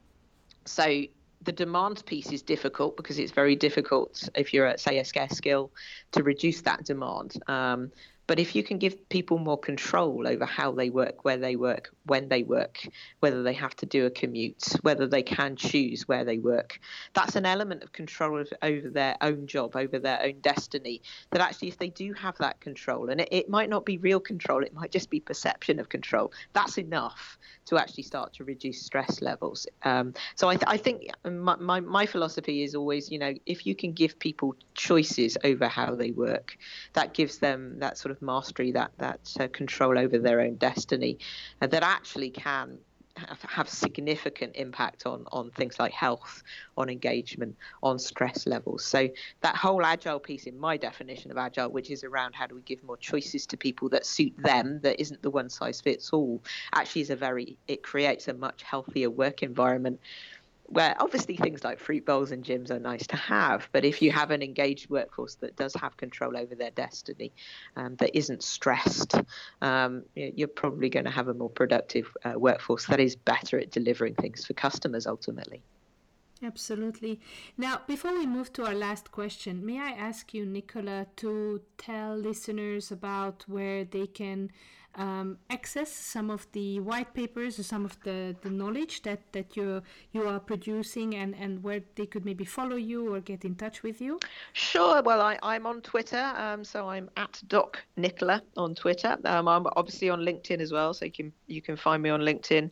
so 0.66 1.04
the 1.44 1.52
demand 1.52 2.06
piece 2.06 2.32
is 2.32 2.42
difficult 2.42 2.96
because 2.98 3.20
it's 3.20 3.32
very 3.32 3.56
difficult 3.56 4.30
if 4.36 4.54
you're 4.54 4.66
at 4.66 4.80
say 4.80 5.00
a 5.00 5.06
scarce 5.06 5.32
skill 5.32 5.72
to 6.12 6.24
reduce 6.24 6.62
that 6.62 6.86
demand 6.86 7.34
um, 7.48 7.92
but 8.28 8.40
if 8.40 8.56
you 8.56 8.64
can 8.64 8.78
give 8.78 9.10
people 9.10 9.38
more 9.38 9.58
control 9.58 10.28
over 10.28 10.46
how 10.46 10.72
they 10.72 10.90
work, 10.90 11.26
where 11.26 11.38
they 11.38 11.56
work, 11.56 11.90
when 12.06 12.30
they 12.30 12.44
work, 12.44 12.88
whether 13.20 13.44
they 13.44 13.54
have 13.54 13.76
to 13.78 13.86
do 13.86 14.06
a 14.06 14.10
commute, 14.10 14.64
whether 14.82 15.08
they 15.08 15.24
can 15.24 15.56
choose 15.56 16.08
where 16.08 16.24
they 16.24 16.38
work, 16.38 16.80
that's 17.14 17.36
an 17.36 17.46
element 17.46 17.84
of 17.84 17.92
control 17.92 18.40
of, 18.40 18.52
over 18.62 18.90
their 18.90 19.18
own 19.22 19.48
job, 19.48 19.76
over 19.76 20.00
their 20.00 20.22
own 20.22 20.40
destiny. 20.42 21.02
That 21.32 21.42
actually, 21.42 21.68
if 21.68 21.78
they 21.78 21.90
do 21.90 22.14
have 22.14 22.38
that 22.38 22.60
control, 22.60 23.10
and 23.10 23.22
it, 23.22 23.30
it 23.32 23.50
might 23.50 23.70
not 23.70 23.86
be 23.86 23.98
real 23.98 24.20
control, 24.20 24.64
it 24.64 24.74
might 24.74 24.92
just 24.92 25.10
be 25.10 25.20
perception 25.20 25.80
of 25.80 25.90
control, 25.90 26.32
that's 26.54 26.78
enough 26.78 27.38
to 27.66 27.78
actually 27.78 28.04
start 28.04 28.34
to 28.34 28.44
reduce 28.44 28.82
stress 28.82 29.22
levels. 29.22 29.68
Um, 29.84 30.14
so 30.36 30.50
I, 30.50 30.56
th- 30.56 30.66
I 30.68 30.78
think 30.78 31.08
my, 31.26 31.56
my, 31.56 31.80
my 31.80 32.06
philosophy 32.06 32.64
is 32.64 32.76
always, 32.76 33.12
you 33.12 33.20
know, 33.20 33.34
if 33.46 33.66
you 33.66 33.76
can 33.76 33.94
give 33.94 34.20
people 34.20 34.56
choices 34.76 35.38
over 35.44 35.68
how 35.68 35.96
they 35.96 36.12
work, 36.12 36.58
that 36.94 37.14
gives 37.14 37.38
them 37.38 37.80
that 37.80 37.98
sort 37.98 38.12
of 38.12 38.13
mastery, 38.22 38.72
that 38.72 38.92
that 38.98 39.34
uh, 39.40 39.48
control 39.52 39.98
over 39.98 40.18
their 40.20 40.42
own 40.42 40.56
destiny, 40.56 41.18
and 41.62 41.72
that 41.72 41.84
actually 41.84 42.30
can 42.30 42.78
have 43.16 43.70
significant 43.70 44.56
impact 44.56 45.06
on 45.06 45.26
on 45.32 45.52
things 45.52 45.78
like 45.80 45.92
health, 45.92 46.42
on 46.78 46.90
engagement, 46.90 47.56
on 47.84 48.00
stress 48.00 48.48
levels. 48.48 48.84
So 48.84 49.08
that 49.42 49.56
whole 49.56 49.86
agile 49.86 50.20
piece, 50.20 50.46
in 50.48 50.58
my 50.58 50.78
definition 50.78 51.30
of 51.30 51.38
agile, 51.38 51.70
which 51.70 51.92
is 51.92 52.04
around 52.04 52.34
how 52.34 52.48
do 52.48 52.56
we 52.56 52.62
give 52.62 52.84
more 52.84 52.98
choices 52.98 53.46
to 53.48 53.58
people 53.58 53.90
that 53.90 54.06
suit 54.06 54.34
them, 54.38 54.80
that 54.82 55.00
isn't 55.00 55.22
the 55.22 55.30
one 55.30 55.50
size 55.50 55.80
fits 55.80 56.12
all, 56.12 56.44
actually 56.74 57.04
is 57.04 57.10
a 57.12 57.16
very 57.16 57.58
it 57.68 57.84
creates 57.84 58.28
a 58.28 58.34
much 58.34 58.64
healthier 58.64 59.10
work 59.10 59.44
environment 59.44 60.00
where 60.66 60.96
obviously 61.00 61.36
things 61.36 61.64
like 61.64 61.80
fruit 61.80 62.06
bowls 62.06 62.32
and 62.32 62.44
gyms 62.44 62.72
are 62.72 62.80
nice 62.80 63.06
to 63.08 63.16
have, 63.16 63.70
but 63.72 63.86
if 63.86 64.02
you 64.02 64.12
have 64.12 64.32
an 64.32 64.42
engaged 64.42 64.90
workforce 64.90 65.36
that 65.36 65.56
does 65.56 65.74
have 65.76 65.98
control 65.98 66.38
over 66.38 66.56
their 66.56 66.72
destiny, 66.72 67.32
um, 67.76 67.96
that 67.98 68.16
isn't 68.18 68.44
stressed, 68.44 69.16
um, 69.62 70.04
you're 70.16 70.48
probably 70.48 70.90
going 70.90 71.06
to 71.06 71.12
have 71.12 71.28
a 71.28 71.34
more 71.34 71.50
productive 71.50 72.16
uh, 72.26 72.34
workforce 72.38 72.86
that 72.86 73.00
is 73.00 73.16
better 73.16 73.60
at 73.60 73.72
delivering 73.72 74.16
things 74.16 74.46
for 74.46 74.54
customers 74.54 75.06
ultimately. 75.06 75.62
Absolutely. 76.42 77.22
Now, 77.58 77.82
before 77.88 78.14
we 78.14 78.26
move 78.26 78.52
to 78.54 78.66
our 78.66 78.74
last 78.74 79.12
question, 79.12 79.66
may 79.66 79.80
I 79.80 79.92
ask 79.92 80.34
you, 80.34 80.46
Nicola, 80.46 81.08
to 81.18 81.62
tell 81.78 82.18
listeners 82.18 82.92
about 82.92 83.46
where 83.48 83.86
they 83.86 84.08
can 84.08 84.52
um, 84.96 85.38
access 85.50 85.92
some 85.92 86.30
of 86.30 86.48
the 86.52 86.80
white 86.80 87.14
papers 87.14 87.58
or 87.60 87.64
some 87.64 87.86
of 87.86 88.00
the, 88.04 88.36
the 88.42 88.50
knowledge 88.50 89.02
that, 89.04 89.20
that 89.32 89.58
you 89.58 89.82
you 90.12 90.28
are 90.28 90.40
producing 90.40 91.16
and, 91.16 91.36
and 91.36 91.64
where 91.64 91.82
they 91.96 92.06
could 92.06 92.26
maybe 92.26 92.46
follow 92.46 92.76
you 92.76 93.14
or 93.14 93.20
get 93.20 93.44
in 93.46 93.56
touch 93.56 93.84
with 93.84 94.02
you? 94.02 94.20
Sure. 94.54 95.02
Well, 95.02 95.22
I, 95.22 95.40
I'm 95.42 95.66
on 95.66 95.82
Twitter, 95.82 96.34
um, 96.36 96.64
so 96.64 96.90
I'm 96.90 97.10
at 97.18 97.42
Doc 97.48 97.84
Nicola 97.98 98.42
on 98.58 98.76
Twitter. 98.76 99.18
Um, 99.26 99.48
I'm 99.48 99.66
obviously 99.76 100.10
on 100.10 100.20
LinkedIn 100.20 100.60
as 100.60 100.72
well, 100.72 100.94
so 100.94 101.06
you 101.06 101.12
can 101.12 101.34
you 101.48 101.62
can 101.62 101.76
find 101.76 102.04
me 102.04 102.10
on 102.10 102.22
LinkedIn. 102.22 102.70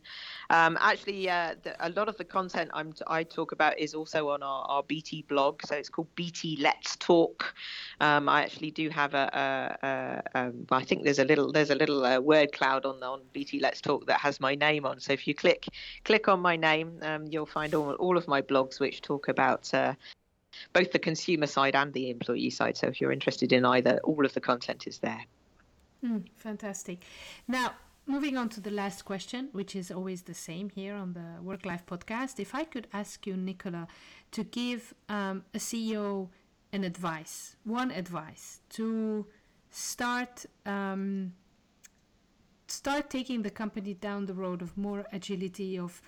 Um, 0.50 0.78
actually, 0.80 1.28
uh, 1.28 1.54
the, 1.62 1.74
a 1.86 1.90
lot 1.90 2.08
of 2.08 2.16
the 2.16 2.24
content 2.24 2.70
I'm 2.74 2.92
i 3.06 3.22
talk 3.22 3.52
about 3.52 3.78
is 3.78 3.94
also 3.94 4.30
on 4.30 4.42
our, 4.42 4.64
our 4.66 4.82
BT 4.82 5.22
blog, 5.28 5.62
so 5.64 5.74
it's 5.74 5.88
called 5.88 6.08
BT 6.14 6.58
Let's 6.60 6.96
Talk. 6.96 7.54
Um, 8.00 8.28
I 8.28 8.42
actually 8.42 8.70
do 8.70 8.88
have 8.90 9.14
a 9.14 10.20
um, 10.34 10.66
I 10.70 10.84
think 10.84 11.04
there's 11.04 11.18
a 11.18 11.24
little 11.24 11.52
there's 11.52 11.70
a 11.70 11.74
little 11.74 12.04
uh, 12.04 12.11
word 12.20 12.52
cloud 12.52 12.84
on 12.84 13.02
on 13.02 13.20
BT 13.32 13.60
Let's 13.60 13.80
Talk 13.80 14.06
that 14.06 14.20
has 14.20 14.40
my 14.40 14.54
name 14.54 14.84
on. 14.84 15.00
So 15.00 15.12
if 15.12 15.26
you 15.26 15.34
click 15.34 15.66
click 16.04 16.28
on 16.28 16.40
my 16.40 16.56
name, 16.56 16.98
um, 17.02 17.26
you'll 17.26 17.46
find 17.46 17.74
all 17.74 17.92
all 17.94 18.16
of 18.16 18.26
my 18.28 18.42
blogs 18.42 18.80
which 18.80 19.00
talk 19.00 19.28
about. 19.28 19.72
Uh, 19.72 19.94
both 20.74 20.92
the 20.92 20.98
consumer 20.98 21.46
side 21.46 21.74
and 21.74 21.94
the 21.94 22.10
employee 22.10 22.50
side. 22.50 22.76
So 22.76 22.86
if 22.86 23.00
you're 23.00 23.10
interested 23.10 23.54
in 23.54 23.64
either, 23.64 23.98
all 24.04 24.24
of 24.26 24.34
the 24.34 24.40
content 24.40 24.86
is 24.86 24.98
there. 24.98 25.24
Mm, 26.04 26.24
fantastic. 26.36 27.02
Now, 27.48 27.72
moving 28.06 28.36
on 28.36 28.48
to 28.50 28.60
the 28.60 28.70
last 28.70 29.04
question, 29.04 29.48
which 29.52 29.76
is 29.76 29.90
always 29.90 30.22
the 30.22 30.34
same 30.34 30.70
here 30.70 30.94
on 30.94 31.12
the 31.12 31.42
Work 31.42 31.64
Life 31.64 31.84
podcast. 31.86 32.40
If 32.40 32.54
I 32.54 32.64
could 32.64 32.88
ask 32.92 33.26
you, 33.26 33.36
Nicola, 33.36 33.86
to 34.32 34.44
give 34.44 34.94
um, 35.08 35.44
a 35.54 35.58
CEO 35.58 36.28
an 36.72 36.84
advice, 36.84 37.56
one 37.64 37.90
advice 37.90 38.60
to 38.70 39.26
start 39.70 40.46
um, 40.66 41.32
start 42.72 43.10
taking 43.10 43.42
the 43.42 43.50
company 43.50 43.94
down 43.94 44.26
the 44.26 44.34
road 44.34 44.62
of 44.62 44.76
more 44.76 45.04
agility, 45.12 45.78
of 45.78 46.00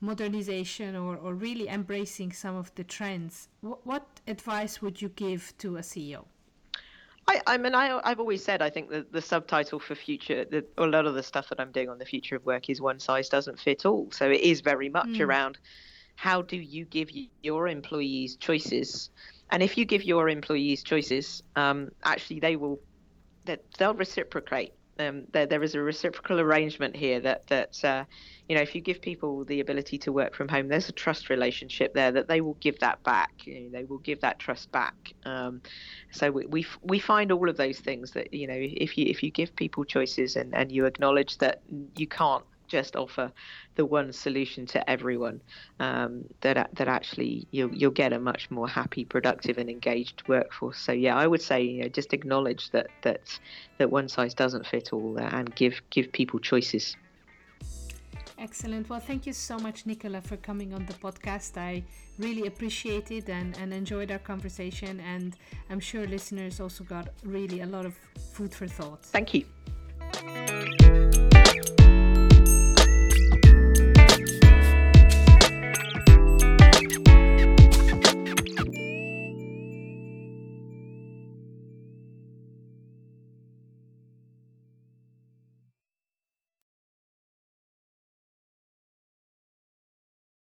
modernization, 0.00 0.96
or, 0.96 1.16
or 1.16 1.34
really 1.34 1.68
embracing 1.68 2.32
some 2.32 2.56
of 2.56 2.74
the 2.74 2.84
trends, 2.84 3.48
what, 3.60 3.86
what 3.86 4.06
advice 4.26 4.82
would 4.82 5.00
you 5.00 5.08
give 5.10 5.52
to 5.58 5.76
a 5.76 5.80
CEO? 5.80 6.24
I, 7.28 7.40
I 7.46 7.58
mean, 7.58 7.74
I, 7.74 8.00
I've 8.04 8.20
always 8.20 8.44
said 8.44 8.62
I 8.62 8.70
think 8.70 8.88
that 8.90 9.12
the 9.12 9.20
subtitle 9.20 9.80
for 9.80 9.94
future, 9.94 10.44
the, 10.44 10.64
a 10.78 10.86
lot 10.86 11.06
of 11.06 11.14
the 11.14 11.22
stuff 11.22 11.48
that 11.48 11.60
I'm 11.60 11.72
doing 11.72 11.88
on 11.88 11.98
the 11.98 12.04
future 12.04 12.36
of 12.36 12.46
work 12.46 12.70
is 12.70 12.80
one 12.80 13.00
size 13.00 13.28
doesn't 13.28 13.58
fit 13.58 13.84
all. 13.84 14.08
So 14.12 14.30
it 14.30 14.40
is 14.40 14.60
very 14.60 14.88
much 14.88 15.08
mm. 15.08 15.20
around 15.20 15.58
how 16.14 16.40
do 16.40 16.56
you 16.56 16.84
give 16.84 17.10
your 17.42 17.68
employees 17.68 18.36
choices, 18.36 19.10
and 19.50 19.62
if 19.62 19.76
you 19.76 19.84
give 19.84 20.02
your 20.02 20.28
employees 20.28 20.82
choices, 20.82 21.42
um, 21.56 21.90
actually 22.04 22.40
they 22.40 22.56
will, 22.56 22.80
they'll 23.78 23.94
reciprocate 23.94 24.72
um, 24.98 25.24
there, 25.32 25.46
there 25.46 25.62
is 25.62 25.74
a 25.74 25.80
reciprocal 25.80 26.40
arrangement 26.40 26.96
here 26.96 27.20
that 27.20 27.46
that 27.48 27.84
uh, 27.84 28.04
you 28.48 28.56
know 28.56 28.62
if 28.62 28.74
you 28.74 28.80
give 28.80 29.00
people 29.00 29.44
the 29.44 29.60
ability 29.60 29.98
to 29.98 30.12
work 30.12 30.34
from 30.34 30.48
home, 30.48 30.68
there's 30.68 30.88
a 30.88 30.92
trust 30.92 31.28
relationship 31.28 31.94
there 31.94 32.12
that 32.12 32.28
they 32.28 32.40
will 32.40 32.56
give 32.60 32.78
that 32.80 33.02
back. 33.02 33.32
You 33.44 33.62
know, 33.62 33.70
they 33.70 33.84
will 33.84 33.98
give 33.98 34.20
that 34.22 34.38
trust 34.38 34.70
back. 34.72 34.94
Um, 35.24 35.60
so 36.12 36.30
we, 36.30 36.46
we 36.46 36.66
we 36.82 36.98
find 36.98 37.30
all 37.32 37.48
of 37.48 37.56
those 37.56 37.78
things 37.78 38.12
that 38.12 38.32
you 38.32 38.46
know 38.46 38.56
if 38.56 38.96
you 38.96 39.06
if 39.06 39.22
you 39.22 39.30
give 39.30 39.54
people 39.56 39.84
choices 39.84 40.36
and 40.36 40.54
and 40.54 40.72
you 40.72 40.86
acknowledge 40.86 41.38
that 41.38 41.62
you 41.96 42.06
can't 42.06 42.44
just 42.68 42.96
offer 42.96 43.32
the 43.74 43.84
one 43.84 44.12
solution 44.12 44.66
to 44.66 44.90
everyone, 44.90 45.40
um, 45.80 46.24
that 46.40 46.70
that 46.74 46.88
actually 46.88 47.46
you'll 47.50 47.74
you'll 47.74 47.90
get 47.90 48.12
a 48.12 48.18
much 48.18 48.50
more 48.50 48.68
happy, 48.68 49.04
productive, 49.04 49.58
and 49.58 49.70
engaged 49.70 50.22
workforce. 50.28 50.78
So 50.78 50.92
yeah, 50.92 51.16
I 51.16 51.26
would 51.26 51.42
say 51.42 51.62
you 51.62 51.82
know 51.82 51.88
just 51.88 52.12
acknowledge 52.12 52.70
that 52.70 52.88
that 53.02 53.38
that 53.78 53.90
one 53.90 54.08
size 54.08 54.34
doesn't 54.34 54.66
fit 54.66 54.92
all, 54.92 55.18
and 55.18 55.54
give 55.54 55.80
give 55.90 56.12
people 56.12 56.38
choices. 56.40 56.96
Excellent. 58.38 58.88
Well, 58.88 59.00
thank 59.00 59.26
you 59.26 59.32
so 59.32 59.58
much, 59.58 59.86
Nicola, 59.86 60.20
for 60.20 60.36
coming 60.36 60.74
on 60.74 60.84
the 60.84 60.92
podcast. 60.92 61.56
I 61.56 61.82
really 62.18 62.46
appreciate 62.46 63.10
it 63.10 63.28
and, 63.30 63.56
and 63.58 63.72
enjoyed 63.72 64.10
our 64.10 64.18
conversation. 64.18 65.00
And 65.00 65.36
I'm 65.70 65.80
sure 65.80 66.06
listeners 66.06 66.60
also 66.60 66.84
got 66.84 67.08
really 67.24 67.62
a 67.62 67.66
lot 67.66 67.86
of 67.86 67.94
food 68.34 68.54
for 68.54 68.66
thought. 68.66 69.02
Thank 69.04 69.32
you. 69.32 70.85